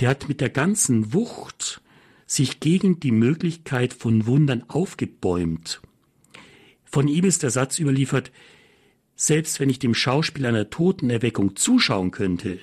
[0.00, 1.82] der hat mit der ganzen Wucht
[2.26, 5.82] sich gegen die Möglichkeit von Wundern aufgebäumt.
[6.84, 8.32] Von ihm ist der Satz überliefert,
[9.16, 12.58] selbst wenn ich dem Schauspiel einer Totenerweckung zuschauen könnte,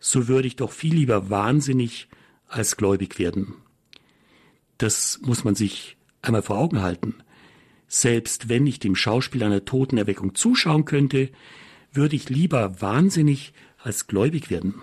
[0.00, 2.08] so würde ich doch viel lieber wahnsinnig
[2.48, 3.56] als gläubig werden.
[4.78, 7.16] Das muss man sich einmal vor Augen halten.
[7.88, 11.30] Selbst wenn ich dem Schauspiel einer Totenerweckung zuschauen könnte,
[11.94, 14.74] würde ich lieber wahnsinnig als gläubig werden.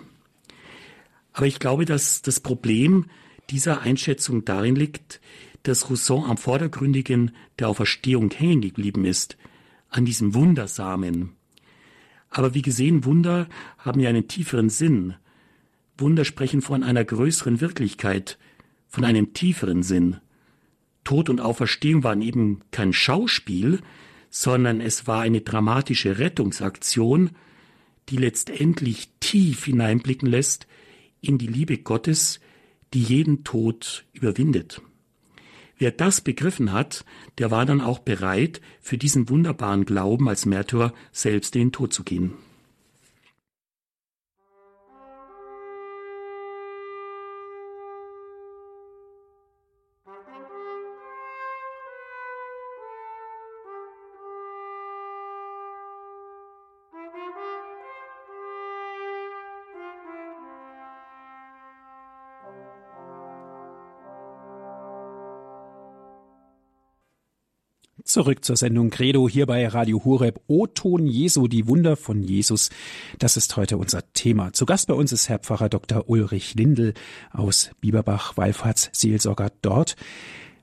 [1.34, 3.06] Aber ich glaube, dass das Problem
[3.50, 5.22] dieser Einschätzung darin liegt,
[5.64, 9.38] dass Rousseau am Vordergründigen der Auferstehung hängen geblieben ist,
[9.90, 11.34] an diesem Wundersamen.
[12.30, 13.48] Aber wie gesehen, Wunder
[13.78, 15.16] haben ja einen tieferen Sinn.
[15.98, 18.40] Wunder sprechen von einer größeren Wirklichkeit,
[18.88, 20.18] von einem tieferen Sinn.
[21.04, 23.82] Tod und Auferstehung waren eben kein Schauspiel,
[24.32, 27.32] sondern es war eine dramatische Rettungsaktion,
[28.10, 30.66] die letztendlich tief hineinblicken lässt
[31.20, 32.40] in die Liebe Gottes,
[32.94, 34.82] die jeden Tod überwindet.
[35.78, 37.06] Wer das begriffen hat,
[37.38, 41.94] der war dann auch bereit, für diesen wunderbaren Glauben als Märtyrer selbst in den Tod
[41.94, 42.34] zu gehen.
[68.12, 70.42] Zurück zur Sendung Credo hier bei Radio Horeb.
[70.48, 72.70] O-Ton Jesu, die Wunder von Jesus.
[73.20, 74.52] Das ist heute unser Thema.
[74.52, 76.10] Zu Gast bei uns ist Herr Pfarrer Dr.
[76.10, 76.94] Ulrich Lindel
[77.32, 79.96] aus Bieberbach, Wallfahrtsseelsorger dort.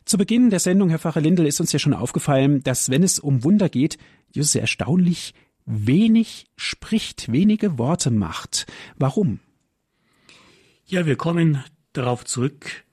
[0.05, 3.19] Zu Beginn der Sendung, Herr Pfarrer Lindel, ist uns ja schon aufgefallen, dass wenn es
[3.19, 3.97] um Wunder geht,
[4.31, 5.33] Jesus erstaunlich
[5.65, 8.67] wenig spricht, wenige Worte macht.
[8.99, 9.41] Warum?
[10.85, 12.85] Ja, wir kommen darauf zurück,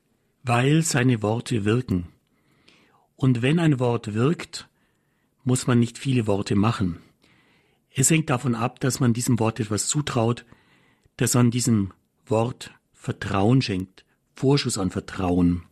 [0.44, 2.08] weil seine Worte wirken.
[3.16, 4.68] Und wenn ein Wort wirkt,
[5.44, 7.00] muss man nicht viele Worte machen.
[7.94, 10.46] Es hängt davon ab, dass man diesem Wort etwas zutraut,
[11.18, 11.94] dass man diesem
[12.26, 15.64] Wort Vertrauen schenkt, Vorschuss an Vertrauen.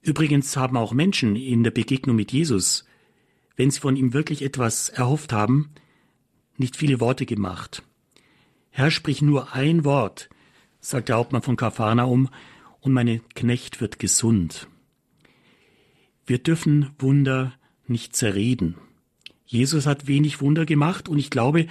[0.00, 2.86] Übrigens haben auch Menschen in der Begegnung mit Jesus,
[3.56, 5.70] wenn sie von ihm wirklich etwas erhofft haben,
[6.56, 7.82] nicht viele Worte gemacht.
[8.70, 10.30] Herr, sprich nur ein Wort,
[10.80, 12.28] sagt der Hauptmann von Kapharnaum,
[12.80, 14.68] und meine Knecht wird gesund.
[16.26, 17.52] Wir dürfen Wunder
[17.86, 18.74] nicht zerreden.
[19.46, 21.66] Jesus hat wenig Wunder gemacht und ich glaube,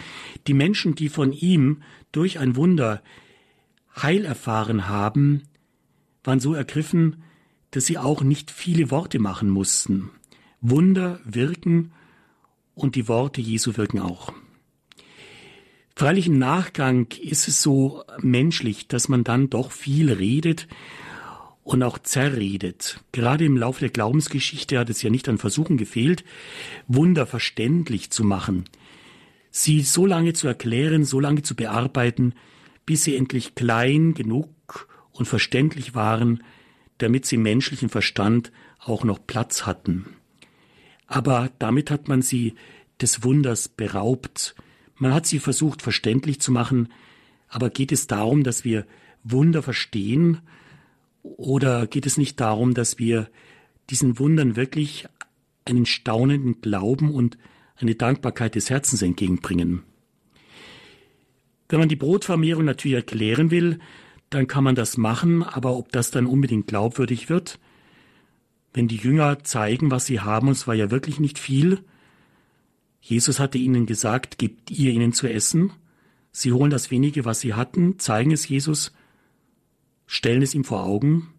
[0.48, 1.82] die Menschen, die von ihm
[2.14, 3.04] durch ein Wunder
[4.02, 5.44] Heil erfahren haben,
[6.24, 7.24] waren so ergriffen,
[7.72, 10.10] dass sie auch nicht viele Worte machen mussten.
[10.62, 11.92] Wunder wirken
[12.74, 14.32] und die Worte Jesu wirken auch.
[15.98, 20.68] Freilich im Nachgang ist es so menschlich, dass man dann doch viel redet
[21.66, 23.02] und auch zerredet.
[23.12, 26.24] Gerade im Laufe der Glaubensgeschichte hat es ja nicht an Versuchen gefehlt,
[26.88, 28.66] Wunder verständlich zu machen,
[29.50, 32.36] sie so lange zu erklären, so lange zu bearbeiten,
[32.86, 36.44] bis sie endlich klein genug und verständlich waren,
[37.00, 40.06] damit sie menschlichen Verstand auch noch Platz hatten.
[41.08, 42.54] Aber damit hat man sie
[43.02, 44.56] des Wunders beraubt.
[44.98, 46.90] Man hat sie versucht verständlich zu machen,
[47.50, 48.86] aber geht es darum, dass wir
[49.24, 50.42] Wunder verstehen
[51.38, 53.30] oder geht es nicht darum, dass wir
[53.90, 55.08] diesen Wundern wirklich
[55.66, 57.38] einen staunenden Glauben und
[57.78, 59.84] eine Dankbarkeit des Herzens entgegenbringen?
[61.68, 63.80] Wenn man die Brotvermehrung natürlich erklären will,
[64.30, 67.60] dann kann man das machen, aber ob das dann unbedingt glaubwürdig wird,
[68.74, 71.80] wenn die Jünger zeigen, was sie haben, und es war ja wirklich nicht viel,
[73.02, 75.72] Jesus hatte ihnen gesagt, gebt ihr ihnen zu essen,
[76.32, 78.92] sie holen das wenige, was sie hatten, zeigen es Jesus,
[80.08, 81.34] stellen es ihm vor Augen.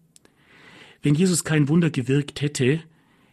[1.01, 2.81] Wenn Jesus kein Wunder gewirkt hätte,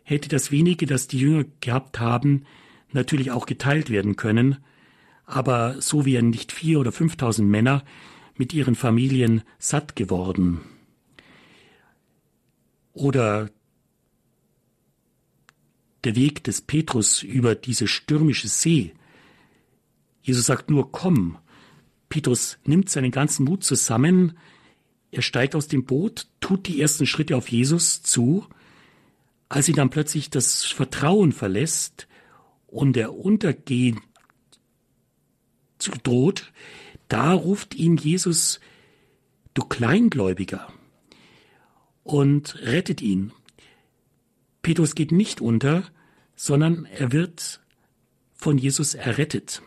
[0.02, 2.44] hätte das wenige, das die Jünger gehabt haben,
[2.92, 4.58] natürlich auch geteilt werden können,
[5.26, 7.84] aber so wären nicht vier oder fünftausend Männer
[8.36, 10.60] mit ihren Familien satt geworden.
[12.92, 13.50] Oder
[16.04, 18.92] der Weg des Petrus über diese stürmische See.
[20.22, 21.38] Jesus sagt nur, komm.
[22.08, 24.38] Petrus nimmt seinen ganzen Mut zusammen,
[25.14, 28.46] er steigt aus dem Boot, tut die ersten Schritte auf Jesus zu.
[29.48, 32.08] Als ihn dann plötzlich das Vertrauen verlässt
[32.66, 34.00] und er untergehen
[36.02, 36.52] droht,
[37.08, 38.58] da ruft ihn Jesus,
[39.52, 40.72] du Kleingläubiger,
[42.02, 43.32] und rettet ihn.
[44.62, 45.84] Petrus geht nicht unter,
[46.36, 47.60] sondern er wird
[48.34, 49.62] von Jesus errettet.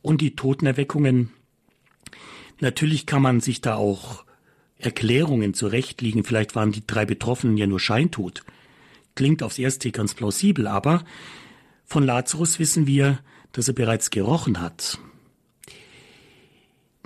[0.00, 1.30] Und die Totenerweckungen,
[2.60, 4.24] natürlich kann man sich da auch
[4.78, 8.44] Erklärungen zurechtlegen, vielleicht waren die drei Betroffenen ja nur scheintot.
[9.14, 11.04] Klingt aufs erste ganz plausibel, aber
[11.84, 13.20] von Lazarus wissen wir,
[13.52, 14.98] dass er bereits gerochen hat.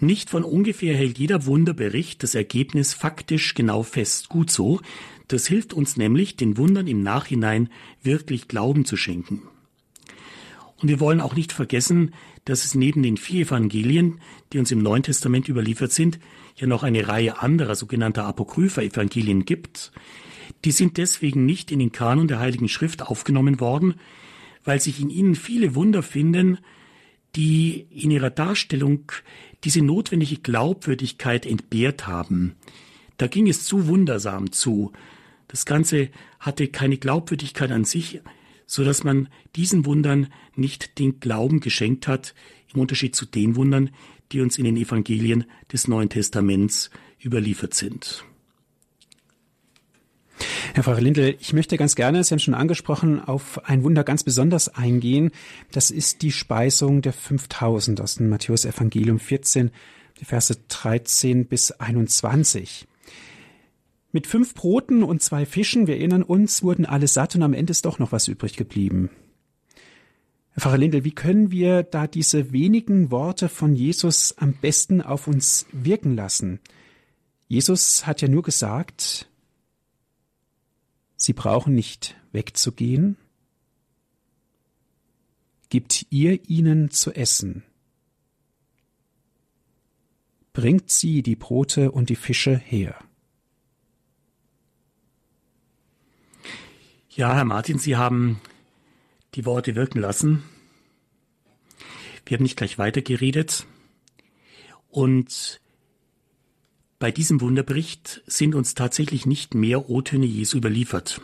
[0.00, 4.28] Nicht von ungefähr hält jeder Wunderbericht das Ergebnis faktisch genau fest.
[4.28, 4.80] Gut so.
[5.26, 7.68] Das hilft uns nämlich, den Wundern im Nachhinein
[8.02, 9.42] wirklich Glauben zu schenken.
[10.80, 12.14] Und wir wollen auch nicht vergessen,
[12.48, 14.20] dass es neben den vier Evangelien,
[14.52, 16.18] die uns im Neuen Testament überliefert sind,
[16.56, 19.92] ja noch eine Reihe anderer sogenannter apokrypher Evangelien gibt.
[20.64, 23.96] Die sind deswegen nicht in den Kanon der Heiligen Schrift aufgenommen worden,
[24.64, 26.58] weil sich in ihnen viele Wunder finden,
[27.36, 29.12] die in ihrer Darstellung
[29.64, 32.54] diese notwendige Glaubwürdigkeit entbehrt haben.
[33.18, 34.92] Da ging es zu wundersam zu.
[35.48, 36.08] Das Ganze
[36.40, 38.20] hatte keine Glaubwürdigkeit an sich,
[38.68, 42.34] so dass man diesen Wundern nicht den Glauben geschenkt hat,
[42.72, 43.90] im Unterschied zu den Wundern,
[44.30, 46.90] die uns in den Evangelien des Neuen Testaments
[47.24, 48.24] überliefert sind.
[50.74, 54.22] Herr Pfarrer Lindel, ich möchte ganz gerne, Sie haben schon angesprochen, auf ein Wunder ganz
[54.22, 55.30] besonders eingehen.
[55.72, 59.70] Das ist die Speisung der 5000 aus dem Matthäus Evangelium 14,
[60.20, 62.86] die Verse 13 bis 21.
[64.10, 67.72] Mit fünf Broten und zwei Fischen, wir erinnern uns, wurden alle satt und am Ende
[67.72, 69.10] ist doch noch was übrig geblieben.
[70.52, 75.26] Herr Pfarrer Lindel, wie können wir da diese wenigen Worte von Jesus am besten auf
[75.28, 76.60] uns wirken lassen?
[77.48, 79.28] Jesus hat ja nur gesagt,
[81.20, 83.16] Sie brauchen nicht wegzugehen.
[85.68, 87.64] Gibt ihr ihnen zu essen.
[90.52, 92.96] Bringt sie die Brote und die Fische her.
[97.18, 98.40] Ja, Herr Martin, Sie haben
[99.34, 100.44] die Worte wirken lassen.
[102.24, 103.66] Wir haben nicht gleich weitergeredet.
[104.88, 105.60] Und
[107.00, 111.20] bei diesem Wunderbericht sind uns tatsächlich nicht mehr O-Töne Jesu überliefert.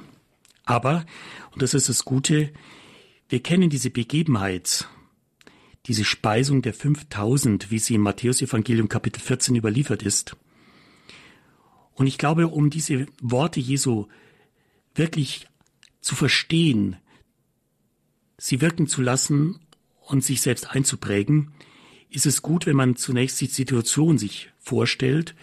[0.65, 1.07] Aber,
[1.53, 2.53] und das ist das Gute,
[3.29, 4.89] wir kennen diese Begebenheit,
[5.87, 10.37] diese Speisung der 5000, wie sie im Matthäus-Evangelium Kapitel 14 überliefert ist.
[11.93, 14.09] Und ich glaube, um diese Worte Jesu
[14.97, 15.47] wirklich
[16.05, 16.97] zu verstehen,
[18.39, 19.61] sie wirken zu lassen
[20.01, 21.53] und sich selbst einzuprägen,
[22.11, 25.35] ist es gut, wenn man zunächst die Situation sich vorstellt,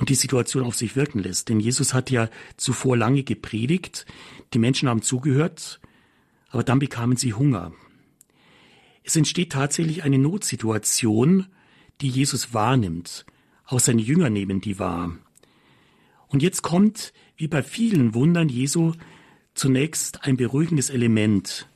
[0.00, 1.50] und die Situation auf sich wirken lässt.
[1.50, 4.06] Denn Jesus hat ja zuvor lange gepredigt,
[4.54, 5.78] die Menschen haben zugehört,
[6.48, 7.72] aber dann bekamen sie Hunger.
[9.02, 11.46] Es entsteht tatsächlich eine Notsituation,
[12.00, 13.26] die Jesus wahrnimmt.
[13.66, 15.16] Auch seine Jünger nehmen die wahr.
[16.28, 18.92] Und jetzt kommt, wie bei vielen Wundern Jesu,
[19.54, 21.68] zunächst ein beruhigendes Element.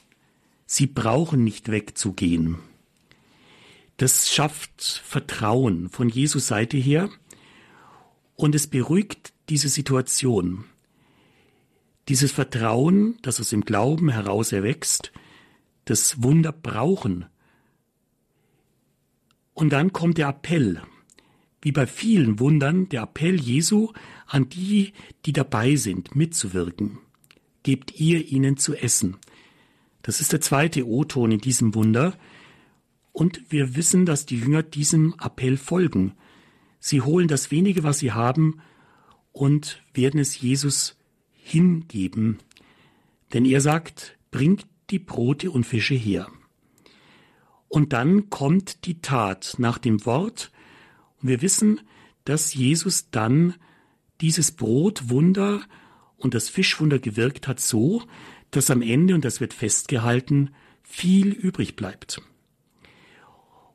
[0.66, 2.58] Sie brauchen nicht wegzugehen.
[3.96, 7.10] Das schafft Vertrauen von Jesus Seite her.
[8.36, 10.64] Und es beruhigt diese Situation.
[12.08, 15.12] Dieses Vertrauen, das aus dem Glauben heraus erwächst,
[15.84, 17.26] das Wunder brauchen.
[19.52, 20.82] Und dann kommt der Appell,
[21.62, 23.92] wie bei vielen Wundern, der Appell Jesu
[24.26, 24.92] an die,
[25.24, 26.98] die dabei sind, mitzuwirken.
[27.64, 29.16] Gebt ihr ihnen zu essen.
[30.02, 32.16] Das ist der zweite O-Ton in diesem Wunder.
[33.10, 36.14] Und wir wissen, dass die Jünger diesem Appell folgen.
[36.78, 38.60] Sie holen das wenige, was sie haben,
[39.32, 40.96] und werden es Jesus
[41.32, 42.38] hingeben.
[43.32, 46.28] Denn er sagt, bringt die Brote und Fische her.
[47.68, 50.52] Und dann kommt die Tat nach dem Wort.
[51.20, 51.80] Und wir wissen,
[52.24, 53.54] dass Jesus dann
[54.20, 55.62] dieses Brotwunder
[56.24, 58.02] und das Fischwunder gewirkt hat so,
[58.50, 60.50] dass am Ende, und das wird festgehalten,
[60.82, 62.20] viel übrig bleibt.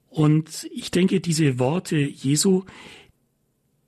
[0.10, 2.64] Und ich denke, diese Worte Jesu,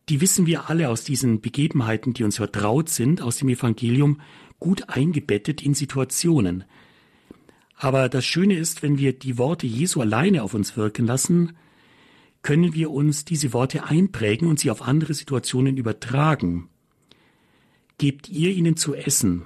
[0.09, 4.21] die wissen wir alle aus diesen Begebenheiten, die uns vertraut sind, aus dem Evangelium,
[4.59, 6.63] gut eingebettet in Situationen.
[7.75, 11.53] Aber das Schöne ist, wenn wir die Worte Jesu alleine auf uns wirken lassen,
[12.43, 16.69] können wir uns diese Worte einprägen und sie auf andere Situationen übertragen.
[18.01, 19.43] Gebt ihr ihnen zu essen.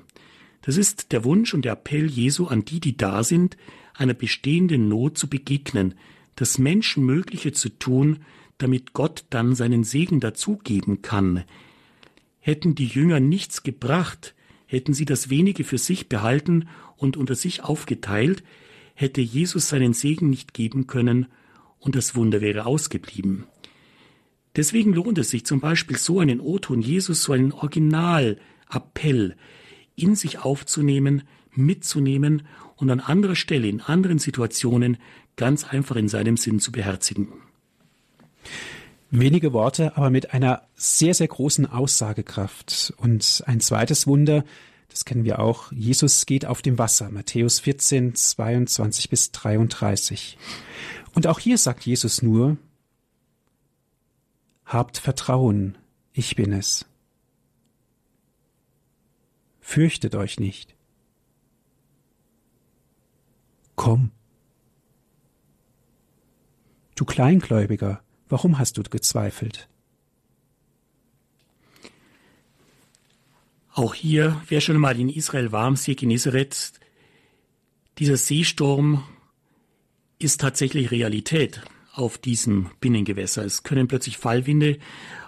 [0.62, 3.58] Das ist der Wunsch und der Appell Jesu an die, die da sind,
[3.94, 5.96] einer bestehenden Not zu begegnen,
[6.38, 8.20] das Menschenmögliche zu tun,
[8.58, 11.44] damit Gott dann seinen Segen dazugeben kann.
[12.40, 14.36] Hätten die Jünger nichts gebracht,
[14.68, 18.42] hätten sie das wenige für sich behalten und unter sich aufgeteilt,
[18.94, 21.26] hätte Jesus seinen Segen nicht geben können
[21.78, 23.44] und das Wunder wäre ausgeblieben.
[24.56, 29.36] Deswegen lohnt es sich zum Beispiel so einen O-Ton Jesus, so einen Originalappell
[29.96, 31.24] in sich aufzunehmen
[31.58, 32.44] mitzunehmen
[32.76, 34.98] und an anderer Stelle, in anderen Situationen
[35.36, 37.28] ganz einfach in seinem Sinn zu beherzigen.
[39.12, 42.94] Wenige Worte, aber mit einer sehr, sehr großen Aussagekraft.
[42.98, 44.44] Und ein zweites Wunder,
[44.90, 50.38] das kennen wir auch, Jesus geht auf dem Wasser, Matthäus 14, 22 bis 33.
[51.14, 52.58] Und auch hier sagt Jesus nur,
[54.66, 55.78] Habt Vertrauen,
[56.12, 56.86] ich bin es.
[59.60, 60.76] Fürchtet euch nicht.
[63.76, 64.12] Komm.
[66.96, 69.70] Du Kleingläubiger, warum hast du gezweifelt?
[73.72, 76.80] Auch hier, wer schon mal in Israel war, am See Genezareth,
[77.98, 79.04] dieser Seesturm
[80.18, 81.62] ist tatsächlich Realität
[81.98, 83.44] auf diesem Binnengewässer.
[83.46, 84.78] Es können plötzlich Fallwinde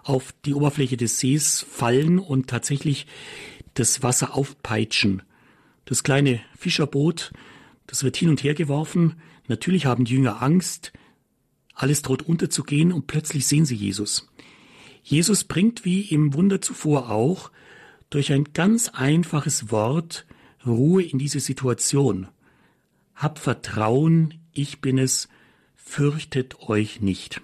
[0.03, 3.07] auf die Oberfläche des Sees fallen und tatsächlich
[3.73, 5.21] das Wasser aufpeitschen.
[5.85, 7.31] Das kleine Fischerboot,
[7.87, 9.15] das wird hin und her geworfen.
[9.47, 10.91] Natürlich haben die Jünger Angst,
[11.73, 14.27] alles droht unterzugehen und plötzlich sehen sie Jesus.
[15.03, 17.51] Jesus bringt wie im Wunder zuvor auch
[18.09, 20.25] durch ein ganz einfaches Wort
[20.65, 22.27] Ruhe in diese Situation.
[23.15, 25.29] Hab Vertrauen, ich bin es,
[25.87, 27.41] fürchtet euch nicht.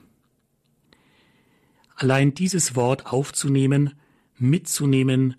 [1.96, 3.94] Allein dieses Wort aufzunehmen,
[4.38, 5.36] mitzunehmen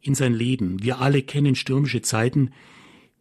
[0.00, 0.82] in sein Leben.
[0.82, 2.52] Wir alle kennen stürmische Zeiten.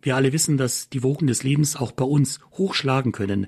[0.02, 3.48] Wir alle wissen, dass die Wogen des Lebens auch bei uns hochschlagen können.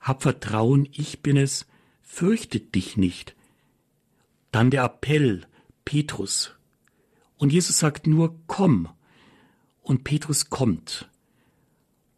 [0.00, 1.66] Hab Vertrauen, ich bin es,
[2.02, 3.36] fürchtet dich nicht.
[4.50, 5.46] Dann der Appell,
[5.84, 6.54] Petrus,
[7.36, 8.88] und Jesus sagt nur, komm.
[9.80, 11.10] Und Petrus kommt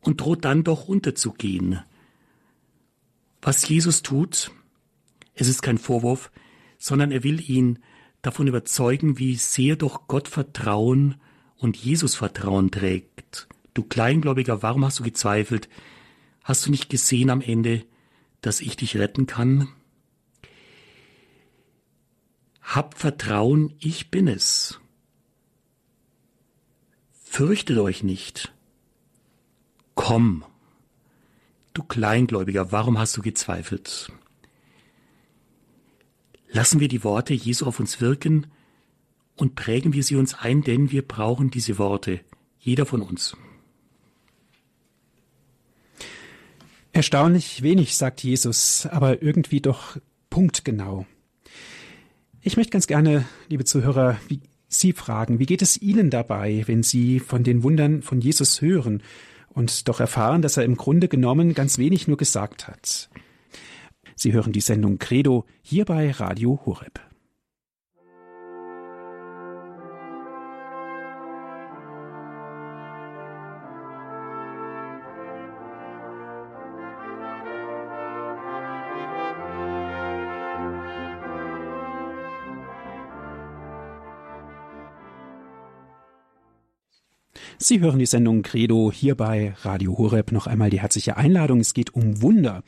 [0.03, 1.80] und droht dann doch unterzugehen.
[3.45, 4.51] Was Jesus tut,
[5.34, 6.32] es ist kein Vorwurf,
[6.78, 7.78] sondern er will ihn
[8.22, 11.16] davon überzeugen, wie sehr doch Gott Vertrauen
[11.59, 13.47] und Jesus Vertrauen trägt.
[13.74, 15.68] Du Kleingläubiger, warum hast du gezweifelt?
[16.42, 17.84] Hast du nicht gesehen am Ende,
[18.40, 19.68] dass ich dich retten kann?
[22.62, 24.80] Hab Vertrauen, ich bin es.
[27.12, 28.55] Fürchtet euch nicht.
[29.95, 30.47] Komm.
[31.75, 34.12] Du Kleingläubiger, warum hast du gezweifelt?
[36.49, 38.47] Lassen wir die Worte Jesu auf uns wirken
[39.35, 42.20] und prägen wir sie uns ein, denn wir brauchen diese Worte,
[42.61, 43.37] jeder von uns.
[46.93, 49.97] Erstaunlich wenig, sagt Jesus, aber irgendwie doch
[50.31, 51.07] punktgenau.
[52.41, 54.16] Ich möchte ganz gerne, liebe Zuhörer,
[54.68, 59.03] Sie fragen, wie geht es Ihnen dabei, wenn Sie von den Wundern von Jesus hören
[59.55, 63.09] und doch erfahren, dass er im Grunde genommen ganz wenig nur gesagt hat?
[64.16, 67.00] Sie hören die Sendung Credo hier bei Radio Horeb.
[87.59, 90.32] Sie hören die Sendung Credo hier bei Radio Horeb.
[90.32, 91.61] Noch einmal die herzliche Einladung.
[91.61, 92.62] Es geht um Wunder.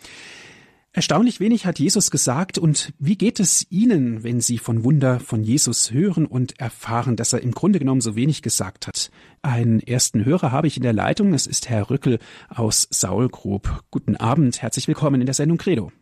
[0.93, 5.43] Erstaunlich wenig hat Jesus gesagt und wie geht es Ihnen, wenn Sie von Wunder von
[5.43, 9.11] Jesus hören und erfahren, dass er im Grunde genommen so wenig gesagt hat?
[9.43, 12.19] Einen ersten Hörer habe ich in der Leitung, es ist Herr Rückel
[12.49, 13.83] aus Saulgrub.
[13.91, 15.93] Guten Abend, herzlich willkommen in der Sendung Credo.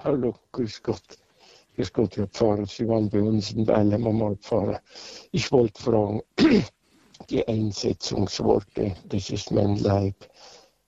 [0.00, 1.02] Hallo, grüß Gott.
[1.76, 4.82] Grüß Gott, Herr Pfarrer, Sie waren bei uns in Weilheimer mal Pfarrer.
[5.32, 6.20] Ich wollte fragen,
[7.30, 10.28] die Einsetzungsworte, das ist mein Leib,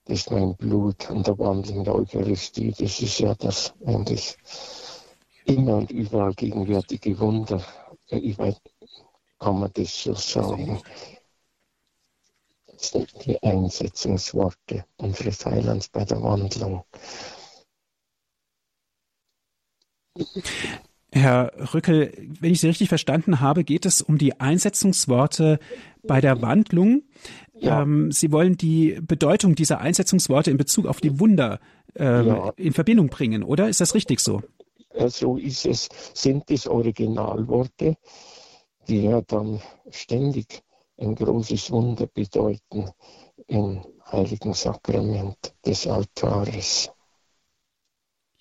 [0.04, 4.36] das ist mein Blut und der Wandel in der Eucharistie, das ist ja das eigentlich
[5.44, 7.64] immer und überall gegenwärtige Wunder.
[8.06, 8.56] Ich weiß,
[9.38, 10.80] kann man das so sagen.
[12.66, 16.84] Das sind die Einsetzungsworte unseres Heilands bei der Wandlung.
[21.12, 25.58] Herr Rückel, wenn ich Sie richtig verstanden habe, geht es um die Einsetzungsworte
[26.02, 27.02] bei der Wandlung.
[27.58, 27.82] Ja.
[27.82, 31.58] Ähm, Sie wollen die Bedeutung dieser Einsetzungsworte in Bezug auf die Wunder
[31.96, 32.52] ähm, ja.
[32.56, 33.68] in Verbindung bringen, oder?
[33.68, 34.42] Ist das richtig so?
[35.08, 35.88] So ist es.
[36.14, 37.96] Sind es Originalworte,
[38.88, 40.62] die ja dann ständig
[40.96, 42.90] ein großes Wunder bedeuten
[43.46, 46.90] im heiligen Sakrament des Altares.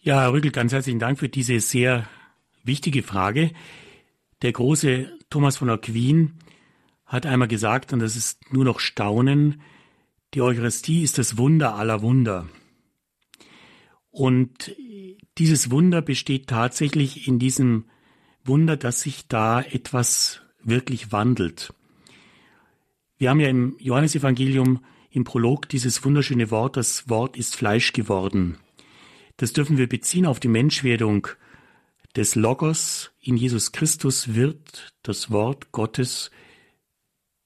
[0.02, 2.08] Ja, Herr Rügel, ganz herzlichen Dank für diese sehr
[2.64, 3.52] wichtige Frage.
[4.42, 6.36] Der große Thomas von Aquin
[7.06, 9.62] hat einmal gesagt, und das ist nur noch Staunen,
[10.34, 12.48] die Eucharistie ist das Wunder aller Wunder.
[14.12, 14.76] Und
[15.38, 17.86] dieses Wunder besteht tatsächlich in diesem
[18.44, 21.74] Wunder, dass sich da etwas wirklich wandelt.
[23.18, 28.58] Wir haben ja im Johannesevangelium im Prolog dieses wunderschöne Wort, das Wort ist Fleisch geworden.
[29.38, 31.28] Das dürfen wir beziehen auf die Menschwerdung
[32.16, 36.32] des Logos in Jesus Christus wird das Wort Gottes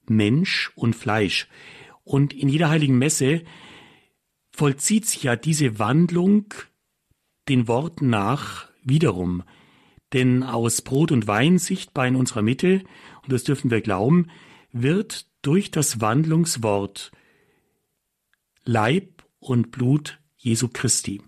[0.06, 1.48] Mensch und Fleisch.
[2.02, 3.42] Und in jeder heiligen Messe
[4.50, 6.54] vollzieht sich ja diese Wandlung
[7.48, 9.42] den Worten nach wiederum.
[10.12, 12.84] Denn aus Brot und Wein sichtbar in unserer Mitte,
[13.22, 14.28] und das dürfen wir glauben,
[14.72, 17.10] wird durch das Wandlungswort
[18.64, 21.20] Leib und Blut Jesu Christi.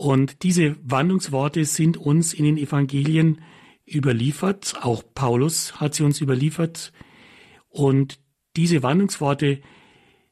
[0.00, 3.42] Und diese Wandlungsworte sind uns in den Evangelien
[3.86, 6.94] überliefert, auch Paulus hat sie uns überliefert.
[7.68, 8.18] Und
[8.56, 9.60] diese Wandlungsworte,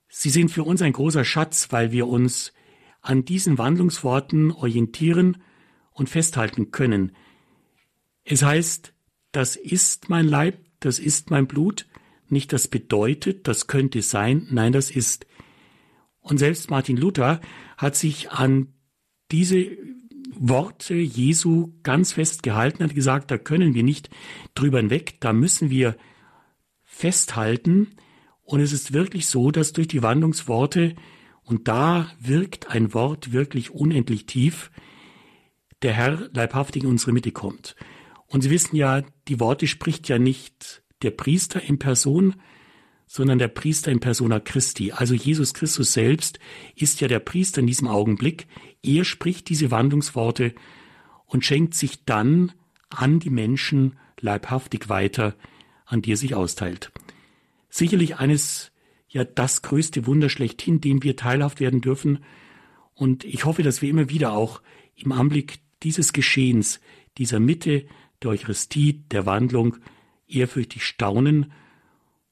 [0.09, 2.55] sie sind für uns ein großer Schatz, weil wir uns
[3.03, 5.37] an diesen Wandlungsworten orientieren
[5.93, 7.13] und festhalten können.
[8.25, 8.95] Es heißt,
[9.33, 11.87] das ist mein Leib, das ist mein Blut,
[12.31, 15.27] nicht das bedeutet, das könnte sein, nein, das ist.
[16.21, 17.43] Und selbst Martin Luther
[17.77, 18.73] hat sich an
[19.31, 19.67] diese
[20.39, 24.11] Worte Jesu ganz fest gehalten, hat gesagt, da können wir nicht
[24.55, 25.97] drüber hinweg, da müssen wir
[26.85, 27.89] festhalten.
[28.43, 30.95] Und es ist wirklich so, dass durch die Wandlungsworte,
[31.43, 34.71] und da wirkt ein Wort wirklich unendlich tief,
[35.83, 37.75] der Herr leibhaftig in unsere Mitte kommt.
[38.27, 42.35] Und Sie wissen ja, die Worte spricht ja nicht der Priester in Person,
[43.09, 44.93] sondern der Priester in persona Christi.
[44.93, 46.39] Also Jesus Christus selbst
[46.77, 48.47] ist ja der Priester in diesem Augenblick.
[48.83, 50.55] Er spricht diese Wandlungsworte
[51.27, 52.53] und schenkt sich dann
[52.91, 55.35] an die Menschen leibhaftig weiter,
[55.87, 56.93] an die er sich austeilt.
[57.71, 58.71] Sicherlich eines,
[59.09, 62.21] ja das größte Wunder schlechthin, dem wir teilhaft werden dürfen.
[62.95, 64.61] Und ich hoffe, dass wir immer wieder auch
[64.97, 66.81] im Anblick dieses Geschehens,
[67.17, 67.87] dieser Mitte
[68.23, 69.77] der Eucharistie, der Wandlung,
[70.27, 71.53] ehrfürchtig staunen.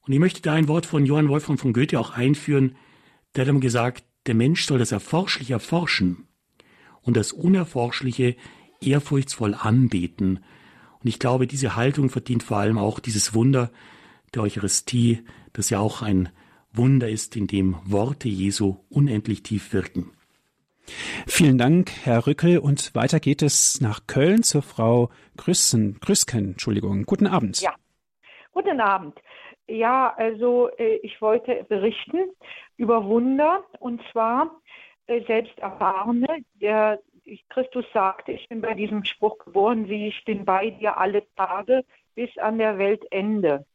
[0.07, 2.77] Und ich möchte da ein Wort von Johann Wolfgang von Goethe auch einführen,
[3.35, 6.27] der hat ihm gesagt, der Mensch soll das Erforschliche erforschen
[7.03, 8.37] und das Unerforschliche
[8.81, 10.45] ehrfurchtsvoll anbeten.
[11.01, 13.71] Und ich glaube, diese Haltung verdient vor allem auch dieses Wunder
[14.35, 16.29] der Eucharistie, das ja auch ein
[16.73, 20.11] Wunder ist, in dem Worte Jesu unendlich tief wirken.
[21.27, 22.59] Vielen Dank, Herr Rückel.
[22.59, 26.53] Und weiter geht es nach Köln zur Frau Grüssen, Grüsken.
[26.53, 27.05] Entschuldigung.
[27.07, 27.61] Guten Abend.
[27.61, 27.75] Ja,
[28.53, 29.15] guten Abend.
[29.69, 32.31] Ja, also äh, ich wollte berichten
[32.77, 34.61] über Wunder und zwar
[35.07, 36.45] äh, selbst erfahrene.
[36.55, 37.01] Der
[37.49, 41.85] Christus sagte, ich bin bei diesem Spruch geboren, wie ich bin bei dir alle Tage
[42.15, 43.67] bis an der Weltende.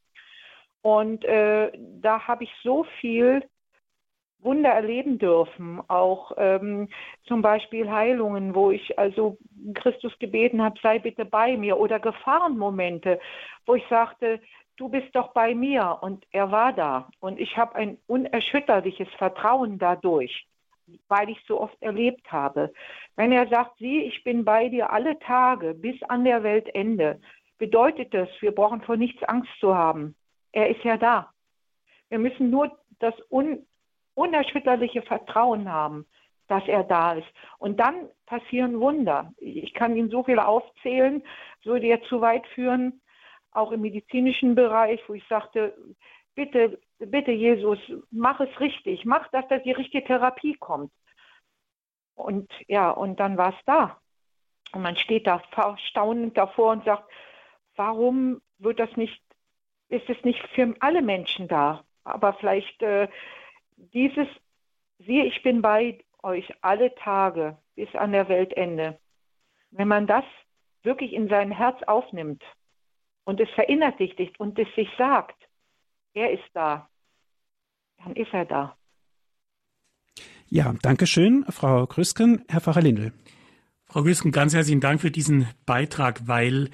[0.80, 1.70] Und äh,
[2.00, 3.42] da habe ich so viel
[4.40, 6.88] Wunder erleben dürfen, auch ähm,
[7.24, 9.38] zum Beispiel Heilungen, wo ich also
[9.74, 13.20] Christus gebeten habe, sei bitte bei mir, oder Gefahrenmomente,
[13.66, 14.40] wo ich sagte,
[14.82, 19.78] du bist doch bei mir und er war da und ich habe ein unerschütterliches Vertrauen
[19.78, 20.48] dadurch,
[21.06, 22.72] weil ich so oft erlebt habe.
[23.14, 27.20] Wenn er sagt, sieh, ich bin bei dir alle Tage bis an der Weltende,
[27.58, 30.16] bedeutet das, wir brauchen vor nichts Angst zu haben.
[30.50, 31.32] Er ist ja da.
[32.08, 33.64] Wir müssen nur das un
[34.14, 36.06] unerschütterliche Vertrauen haben,
[36.48, 37.28] dass er da ist.
[37.58, 39.32] Und dann passieren Wunder.
[39.38, 41.22] Ich kann Ihnen so viele aufzählen,
[41.62, 43.00] würde ja zu weit führen,
[43.52, 45.76] auch im medizinischen Bereich, wo ich sagte,
[46.34, 47.78] bitte, bitte Jesus,
[48.10, 50.92] mach es richtig, mach, dass da die richtige Therapie kommt.
[52.14, 54.00] Und ja, und dann war es da.
[54.72, 55.42] Und man steht da
[55.90, 57.10] staunend davor und sagt,
[57.76, 59.22] warum wird das nicht,
[59.88, 61.84] ist es nicht für alle Menschen da?
[62.04, 63.08] Aber vielleicht äh,
[63.76, 64.28] dieses,
[64.98, 68.98] siehe, ich bin bei euch alle Tage bis an der Weltende.
[69.70, 70.24] Wenn man das
[70.82, 72.42] wirklich in sein Herz aufnimmt
[73.24, 75.36] und es verinnerlicht und es sich sagt,
[76.14, 76.88] er ist da,
[77.98, 78.76] dann ist er da.
[80.48, 82.44] Ja, danke schön, Frau Grüsken.
[82.48, 83.12] Herr Pfarrer Lindel.
[83.86, 86.70] Frau Grüsken, ganz herzlichen Dank für diesen Beitrag, weil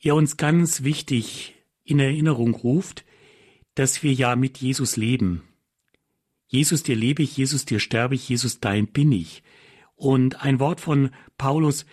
[0.00, 1.54] er uns ganz wichtig
[1.84, 3.04] in Erinnerung ruft,
[3.74, 5.42] dass wir ja mit Jesus leben.
[6.46, 9.42] Jesus, dir lebe ich, Jesus, dir sterbe ich, Jesus, dein bin ich.
[9.94, 11.86] Und ein Wort von Paulus,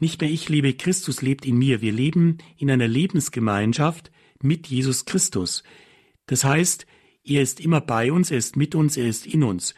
[0.00, 1.80] nicht mehr ich lebe, Christus lebt in mir.
[1.80, 4.10] Wir leben in einer Lebensgemeinschaft
[4.42, 5.62] mit Jesus Christus.
[6.26, 6.86] Das heißt,
[7.24, 9.74] er ist immer bei uns, er ist mit uns, er ist in uns.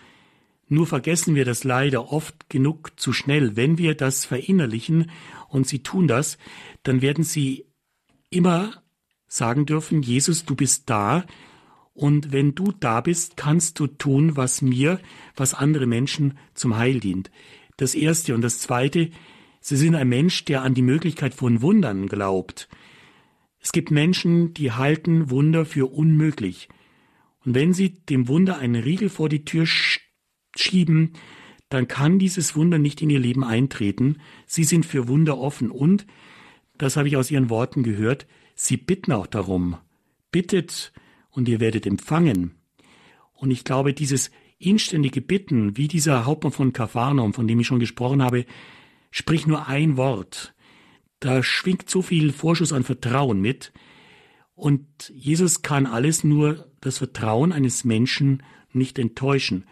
[0.69, 3.57] Nur vergessen wir das leider oft genug zu schnell.
[3.57, 5.11] Wenn wir das verinnerlichen,
[5.49, 6.37] und Sie tun das,
[6.83, 7.65] dann werden Sie
[8.29, 8.83] immer
[9.29, 11.25] sagen dürfen, Jesus, du bist da,
[11.99, 15.01] und wenn du da bist, kannst du tun, was mir,
[15.35, 17.29] was andere Menschen zum Heil dient.
[17.77, 18.37] Das Erste.
[18.37, 19.11] Und das Zweite,
[19.69, 22.71] Sie sind ein Mensch, der an die Möglichkeit von Wundern glaubt.
[23.61, 26.71] Es gibt Menschen, die halten Wunder für unmöglich.
[27.45, 29.67] Und wenn sie dem Wunder einen Riegel vor die Tür
[30.57, 31.13] schieben,
[31.69, 34.23] dann kann dieses Wunder nicht in ihr Leben eintreten.
[34.47, 36.07] Sie sind für Wunder offen und,
[36.79, 39.77] das habe ich aus ihren Worten gehört, sie bitten auch darum.
[40.33, 40.95] Bittet
[41.29, 42.55] und ihr werdet empfangen.
[43.35, 47.81] Und ich glaube, dieses inständige Bitten, wie dieser Hauptmann von Kapharnaum, von dem ich schon
[47.81, 48.47] gesprochen habe,
[49.11, 50.55] spricht nur ein Wort.
[51.21, 53.73] Da schwingt so viel Vorschuss an Vertrauen mit.
[54.55, 58.43] Und Jesus kann alles nur das Vertrauen eines Menschen
[58.73, 59.65] nicht enttäuschen.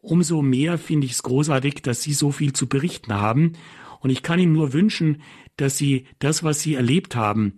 [0.00, 3.54] Umso mehr finde ich es großartig, dass Sie so viel zu berichten haben.
[4.00, 5.22] Und ich kann Ihnen nur wünschen,
[5.56, 7.54] dass Sie das, was Sie erlebt haben,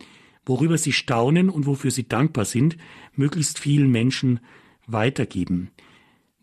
[0.46, 2.78] worüber Sie staunen und wofür Sie dankbar sind,
[3.14, 4.40] möglichst vielen Menschen
[4.86, 5.70] weitergeben.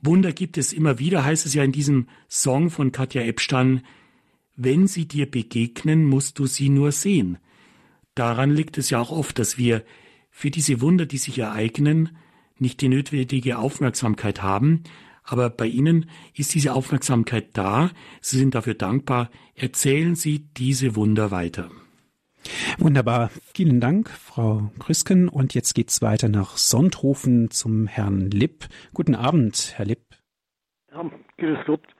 [0.01, 3.81] Wunder gibt es immer wieder, heißt es ja in diesem Song von Katja Epstein,
[4.55, 7.37] wenn sie dir begegnen, musst du sie nur sehen.
[8.13, 9.83] Daran liegt es ja auch oft, dass wir
[10.29, 12.17] für diese Wunder, die sich ereignen,
[12.57, 14.83] nicht die notwendige Aufmerksamkeit haben,
[15.23, 17.89] aber bei Ihnen ist diese Aufmerksamkeit da,
[18.21, 21.71] Sie sind dafür dankbar, erzählen Sie diese Wunder weiter.
[22.77, 23.31] Wunderbar.
[23.55, 25.27] Vielen Dank, Frau Krüsken.
[25.29, 28.67] Und jetzt geht's weiter nach Sonthofen zum Herrn Lipp.
[28.93, 30.03] Guten Abend, Herr Lipp.
[30.91, 31.94] Ja, grüß Gott.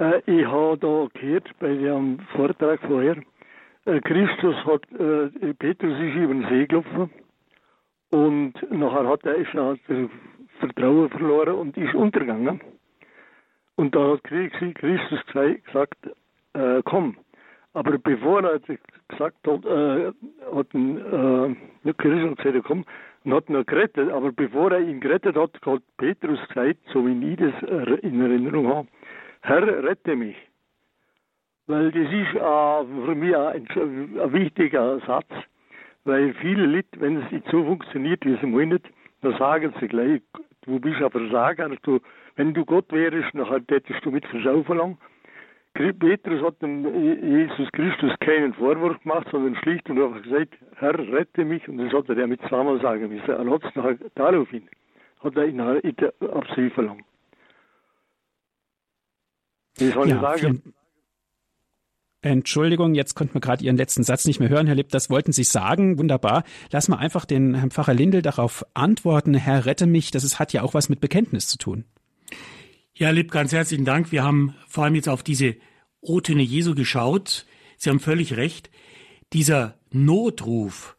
[0.00, 3.16] Äh, ich habe da gehört bei dem Vortrag vorher,
[3.84, 7.10] äh, Christus hat, äh, Petrus ist über den See gelaufen
[8.10, 9.78] und nachher hat er ist das
[10.58, 12.60] Vertrauen verloren und ist untergegangen.
[13.76, 15.98] Und da hat Christus gesagt,
[16.54, 17.16] äh, komm.
[17.72, 20.12] Aber bevor er gesagt hat, äh,
[20.54, 22.84] hat ihn, äh, Christus gesagt, komm,
[23.24, 24.10] und hat ihn gerettet.
[24.10, 28.66] Aber bevor er ihn gerettet hat, hat Petrus gesagt, so wie ich das in Erinnerung
[28.68, 28.88] habe,
[29.42, 30.36] Herr, rette mich.
[31.66, 35.30] Weil das ist äh, für mich ein, ein, wichtiger Satz,
[36.04, 38.78] weil viele Leute, wenn es nicht so funktioniert, wie sie wollen,
[39.22, 40.20] dann sagen sie gleich,
[40.62, 42.00] du bist ein Versager, du,
[42.36, 44.98] wenn du Gott wärst, dann hättest du mit Versaufen lang.
[45.74, 46.84] Petrus hat dem
[47.22, 51.66] Jesus Christus keinen Vorwurf gemacht, sondern schlicht und einfach gesagt, Herr, rette mich.
[51.68, 53.30] Und das hat er ja mit zweimal sagen müssen.
[53.30, 54.68] Er hat es nachher daraufhin,
[55.22, 57.04] hat er ihn ab sie verlangt.
[59.76, 60.74] Wie soll ja, ich sagen?
[62.22, 64.90] Entschuldigung, jetzt konnten wir gerade Ihren letzten Satz nicht mehr hören, Herr Lipp.
[64.90, 65.98] Das wollten Sie sagen.
[65.98, 66.44] Wunderbar.
[66.70, 69.34] Lass mal einfach den Herrn Pfarrer Lindel darauf antworten.
[69.34, 70.10] Herr, rette mich.
[70.10, 71.84] Das ist, hat ja auch was mit Bekenntnis zu tun.
[72.94, 74.12] Ja, Lipp, ganz herzlichen Dank.
[74.12, 75.56] Wir haben vor allem jetzt auf diese
[76.02, 77.46] O-Töne Jesu geschaut.
[77.78, 78.70] Sie haben völlig recht.
[79.32, 80.96] Dieser Notruf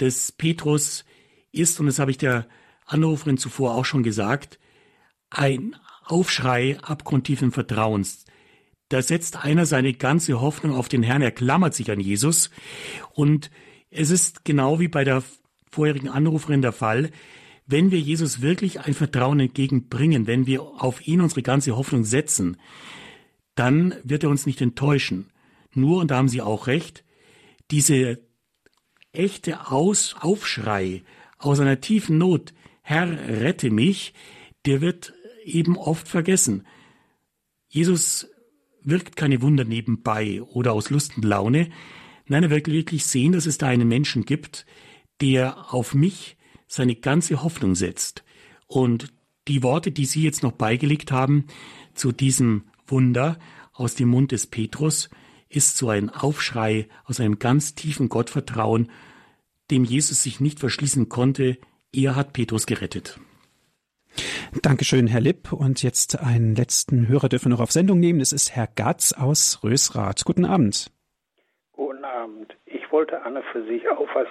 [0.00, 1.04] des Petrus
[1.52, 2.46] ist, und das habe ich der
[2.86, 4.58] Anruferin zuvor auch schon gesagt,
[5.30, 5.76] ein
[6.06, 8.24] Aufschrei abgrundtiefen Vertrauens.
[8.88, 12.50] Da setzt einer seine ganze Hoffnung auf den Herrn, er klammert sich an Jesus.
[13.12, 13.50] Und
[13.90, 15.22] es ist genau wie bei der
[15.70, 17.10] vorherigen Anruferin der Fall,
[17.66, 22.58] wenn wir Jesus wirklich ein Vertrauen entgegenbringen, wenn wir auf ihn unsere ganze Hoffnung setzen,
[23.56, 25.32] dann wird er uns nicht enttäuschen.
[25.72, 27.04] Nur, und da haben Sie auch recht,
[27.72, 28.20] diese
[29.12, 31.02] echte Aus Aufschrei
[31.38, 34.14] aus einer tiefen Not, Herr, rette mich,
[34.64, 35.12] der wird
[35.46, 36.66] eben oft vergessen.
[37.68, 38.28] Jesus
[38.82, 41.70] wirkt keine Wunder nebenbei oder aus Lust und Laune.
[42.26, 44.66] Nein, er will wirklich sehen, dass es da einen Menschen gibt,
[45.20, 46.36] der auf mich
[46.66, 48.24] seine ganze Hoffnung setzt.
[48.66, 49.12] Und
[49.48, 51.46] die Worte, die Sie jetzt noch beigelegt haben
[51.94, 53.38] zu diesem Wunder
[53.72, 55.08] aus dem Mund des Petrus,
[55.48, 58.90] ist so ein Aufschrei aus einem ganz tiefen Gottvertrauen,
[59.70, 61.58] dem Jesus sich nicht verschließen konnte.
[61.92, 63.20] Er hat Petrus gerettet.
[64.62, 65.52] Dankeschön, Herr Lipp.
[65.52, 68.18] Und jetzt einen letzten Hörer dürfen wir noch auf Sendung nehmen.
[68.18, 70.24] Das ist Herr Gatz aus Rösrath.
[70.24, 70.90] Guten Abend.
[71.72, 72.56] Guten Abend.
[72.64, 74.28] Ich wollte Anne für sich auf was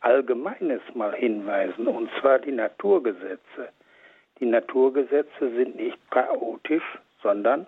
[0.00, 3.68] Allgemeines mal hinweisen, und zwar die Naturgesetze.
[4.40, 6.82] Die Naturgesetze sind nicht chaotisch,
[7.22, 7.66] sondern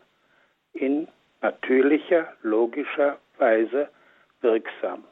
[0.73, 1.07] in
[1.41, 3.89] natürlicher, logischer Weise
[4.41, 5.05] wirksam.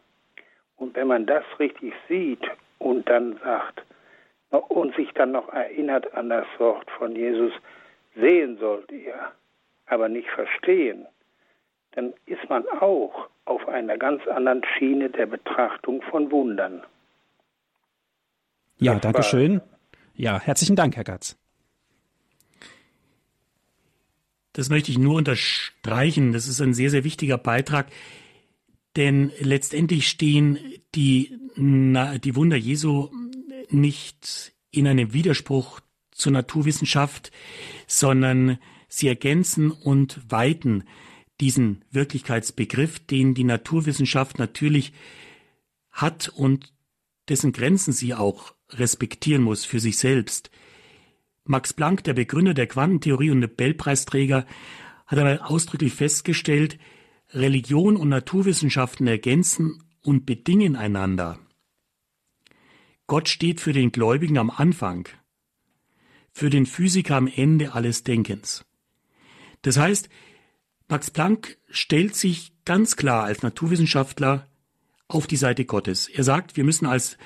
[0.77, 2.43] Und wenn man das richtig sieht
[2.79, 3.85] und dann sagt,
[4.59, 7.53] und sich dann noch erinnert an das Wort von Jesus,
[8.15, 9.15] sehen sollt ihr,
[9.87, 11.07] aber nicht verstehen,
[11.93, 16.83] dann ist man auch auf einer ganz anderen Schiene der Betrachtung von Wundern.
[18.79, 19.61] Ja, danke schön.
[20.15, 21.39] Ja, herzlichen Dank, Herr Gatz.
[24.53, 26.33] Das möchte ich nur unterstreichen.
[26.33, 27.87] Das ist ein sehr, sehr wichtiger Beitrag.
[28.97, 30.59] Denn letztendlich stehen
[30.95, 33.09] die, die Wunder Jesu
[33.73, 37.33] nicht in einem Widerspruch zur Naturwissenschaft,
[37.87, 38.59] sondern
[38.89, 40.85] sie ergänzen und weiten
[41.41, 44.93] diesen Wirklichkeitsbegriff, den die Naturwissenschaft natürlich
[45.91, 46.73] hat und
[47.29, 50.51] dessen Grenzen sie auch respektieren muss für sich selbst.
[51.45, 54.47] Max Planck, der Begründer der Quantentheorie und Nobelpreisträger,
[55.07, 56.79] hat einmal ausdrücklich festgestellt,
[57.31, 61.39] Religion und Naturwissenschaften ergänzen und bedingen einander.
[63.07, 65.09] Gott steht für den Gläubigen am Anfang,
[66.33, 68.65] für den Physiker am Ende alles Denkens.
[69.63, 70.09] Das heißt,
[70.89, 74.49] Max Planck stellt sich ganz klar als Naturwissenschaftler
[75.09, 76.09] auf die Seite Gottes.
[76.09, 77.17] Er sagt, wir müssen als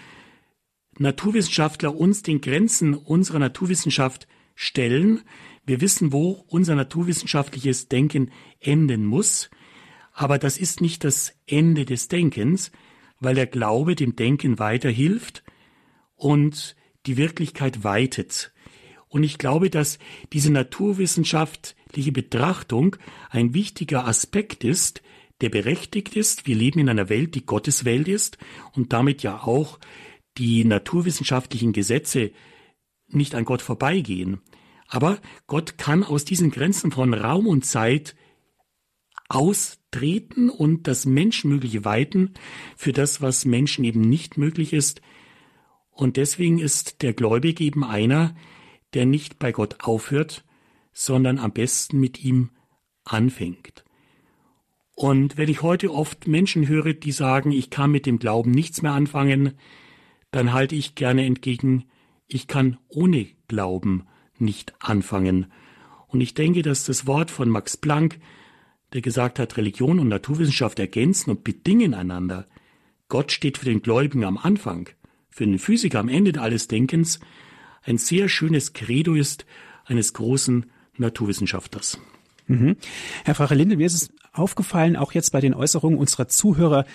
[0.98, 5.22] Naturwissenschaftler uns den Grenzen unserer Naturwissenschaft stellen.
[5.64, 9.50] Wir wissen, wo unser naturwissenschaftliches Denken enden muss.
[10.12, 12.72] Aber das ist nicht das Ende des Denkens,
[13.20, 15.42] weil der Glaube dem Denken weiterhilft
[16.16, 16.74] und
[17.06, 18.52] die Wirklichkeit weitet.
[19.08, 19.98] Und ich glaube, dass
[20.32, 22.96] diese naturwissenschaftliche Betrachtung
[23.30, 25.02] ein wichtiger Aspekt ist,
[25.40, 26.46] der berechtigt ist.
[26.46, 28.38] Wir leben in einer Welt, die Gottes Welt ist
[28.72, 29.78] und damit ja auch
[30.38, 32.32] die naturwissenschaftlichen Gesetze
[33.08, 34.40] nicht an Gott vorbeigehen.
[34.88, 38.16] Aber Gott kann aus diesen Grenzen von Raum und Zeit
[39.28, 42.34] austreten und das Menschenmögliche weiten
[42.76, 45.00] für das, was Menschen eben nicht möglich ist.
[45.96, 48.36] Und deswegen ist der Gläubige eben einer,
[48.92, 50.44] der nicht bei Gott aufhört,
[50.92, 52.50] sondern am besten mit ihm
[53.04, 53.82] anfängt.
[54.94, 58.82] Und wenn ich heute oft Menschen höre, die sagen, ich kann mit dem Glauben nichts
[58.82, 59.52] mehr anfangen,
[60.30, 61.84] dann halte ich gerne entgegen,
[62.26, 64.06] ich kann ohne Glauben
[64.38, 65.46] nicht anfangen.
[66.08, 68.18] Und ich denke, dass das Wort von Max Planck,
[68.92, 72.46] der gesagt hat, Religion und Naturwissenschaft ergänzen und bedingen einander.
[73.08, 74.90] Gott steht für den Gläubigen am Anfang,
[75.36, 77.20] für den Physiker am Ende alles Denkens,
[77.82, 79.44] ein sehr schönes Credo ist
[79.84, 80.64] eines großen
[80.96, 82.00] Naturwissenschaftlers.
[82.46, 82.76] Mhm.
[83.22, 86.86] Herr Pfarrer Linde, mir ist es aufgefallen, auch jetzt bei den Äußerungen unserer Zuhörer,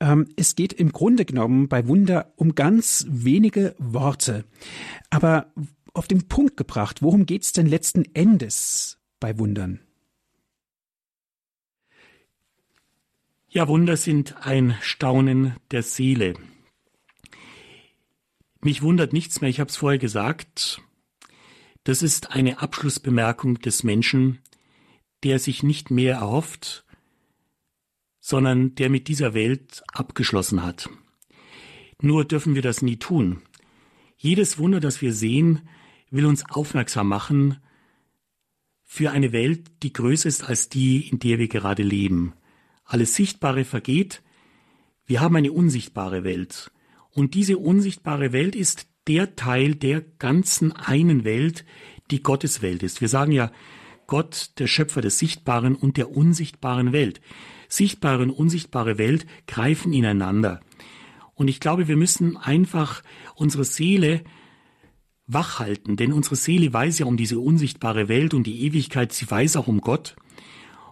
[0.00, 4.46] ähm, es geht im Grunde genommen bei Wunder um ganz wenige Worte.
[5.10, 5.52] Aber
[5.92, 9.80] auf den Punkt gebracht, worum geht es denn letzten Endes bei Wundern?
[13.50, 16.34] Ja, Wunder sind ein Staunen der Seele.
[18.64, 20.80] Mich wundert nichts mehr, ich habe es vorher gesagt.
[21.84, 24.38] Das ist eine Abschlussbemerkung des Menschen,
[25.22, 26.86] der sich nicht mehr erhofft,
[28.20, 30.88] sondern der mit dieser Welt abgeschlossen hat.
[32.00, 33.42] Nur dürfen wir das nie tun.
[34.16, 35.68] Jedes Wunder, das wir sehen,
[36.08, 37.58] will uns aufmerksam machen
[38.82, 42.32] für eine Welt, die größer ist als die, in der wir gerade leben.
[42.86, 44.22] Alles Sichtbare vergeht,
[45.04, 46.70] wir haben eine unsichtbare Welt.
[47.14, 51.64] Und diese unsichtbare Welt ist der Teil der ganzen einen Welt,
[52.10, 53.00] die Gottes Welt ist.
[53.00, 53.50] Wir sagen ja,
[54.06, 57.20] Gott, der Schöpfer des sichtbaren und der unsichtbaren Welt.
[57.68, 60.60] Sichtbare und unsichtbare Welt greifen ineinander.
[61.34, 63.02] Und ich glaube, wir müssen einfach
[63.34, 64.22] unsere Seele
[65.26, 69.30] wach halten, denn unsere Seele weiß ja um diese unsichtbare Welt und die Ewigkeit, sie
[69.30, 70.16] weiß auch um Gott.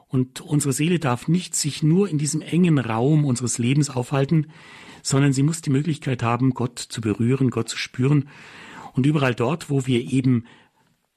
[0.09, 4.47] Und unsere Seele darf nicht sich nur in diesem engen Raum unseres Lebens aufhalten,
[5.03, 8.29] sondern sie muss die Möglichkeit haben, Gott zu berühren, Gott zu spüren.
[8.95, 10.45] Und überall dort, wo wir eben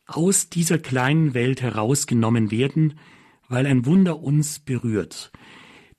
[0.07, 2.99] aus dieser kleinen Welt herausgenommen werden,
[3.47, 5.31] weil ein Wunder uns berührt,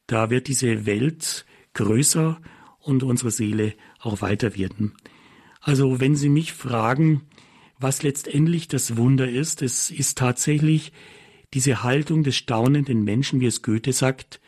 [0.06, 2.40] da wird diese Welt größer
[2.80, 4.94] und unsere Seele auch weiter werden.
[5.60, 7.22] Also wenn Sie mich fragen,
[7.78, 10.92] was letztendlich das Wunder ist, es ist tatsächlich
[11.54, 14.40] diese Haltung des staunenden Menschen, wie es Goethe sagt,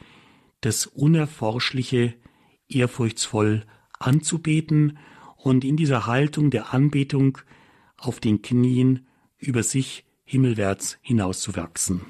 [0.61, 2.15] das Unerforschliche
[2.69, 3.65] ehrfurchtsvoll
[3.99, 4.99] anzubeten
[5.37, 7.39] und in dieser Haltung der Anbetung
[7.97, 9.07] auf den Knien
[9.39, 12.03] über sich himmelwärts hinauszuwachsen.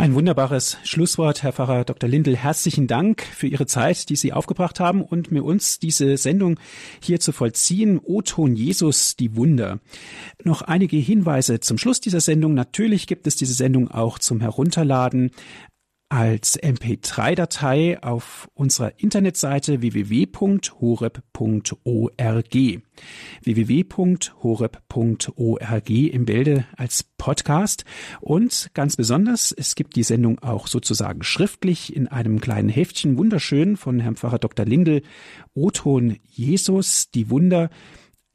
[0.00, 2.08] Ein wunderbares Schlusswort, Herr Pfarrer Dr.
[2.08, 2.34] Lindel.
[2.34, 6.58] Herzlichen Dank für Ihre Zeit, die Sie aufgebracht haben und mir uns diese Sendung
[7.02, 8.00] hier zu vollziehen.
[8.02, 9.78] O-Ton Jesus, die Wunder.
[10.42, 12.54] Noch einige Hinweise zum Schluss dieser Sendung.
[12.54, 15.32] Natürlich gibt es diese Sendung auch zum Herunterladen
[16.10, 21.22] als MP3-Datei auf unserer Internetseite www.horeb.org.
[23.44, 24.30] www.horeb.org
[25.90, 27.84] im Bilde als Podcast.
[28.20, 33.76] Und ganz besonders, es gibt die Sendung auch sozusagen schriftlich in einem kleinen Heftchen, wunderschön
[33.76, 34.66] von Herrn Pfarrer Dr.
[34.66, 35.02] Lindel,
[35.54, 37.70] O-Ton Jesus, die Wunder,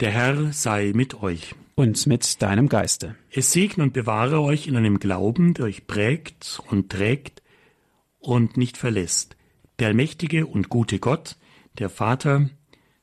[0.00, 1.54] Der Herr sei mit euch.
[1.76, 3.16] Und mit deinem Geiste.
[3.30, 7.42] Es segne und bewahre euch in einem Glauben, der euch prägt und trägt
[8.18, 9.36] und nicht verlässt.
[9.78, 11.36] Der allmächtige und gute Gott,
[11.78, 12.48] der Vater,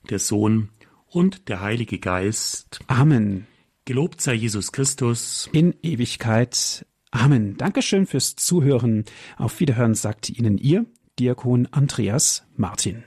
[0.09, 0.69] der Sohn
[1.12, 2.80] und der Heilige Geist.
[2.88, 3.45] Amen.
[3.86, 5.49] Gelobt sei Jesus Christus.
[5.51, 6.86] In Ewigkeit.
[7.12, 7.57] Amen.
[7.57, 9.05] Dankeschön fürs Zuhören.
[9.38, 10.86] Auf Wiederhören sagt Ihnen Ihr
[11.20, 13.03] Diakon Andreas Martin.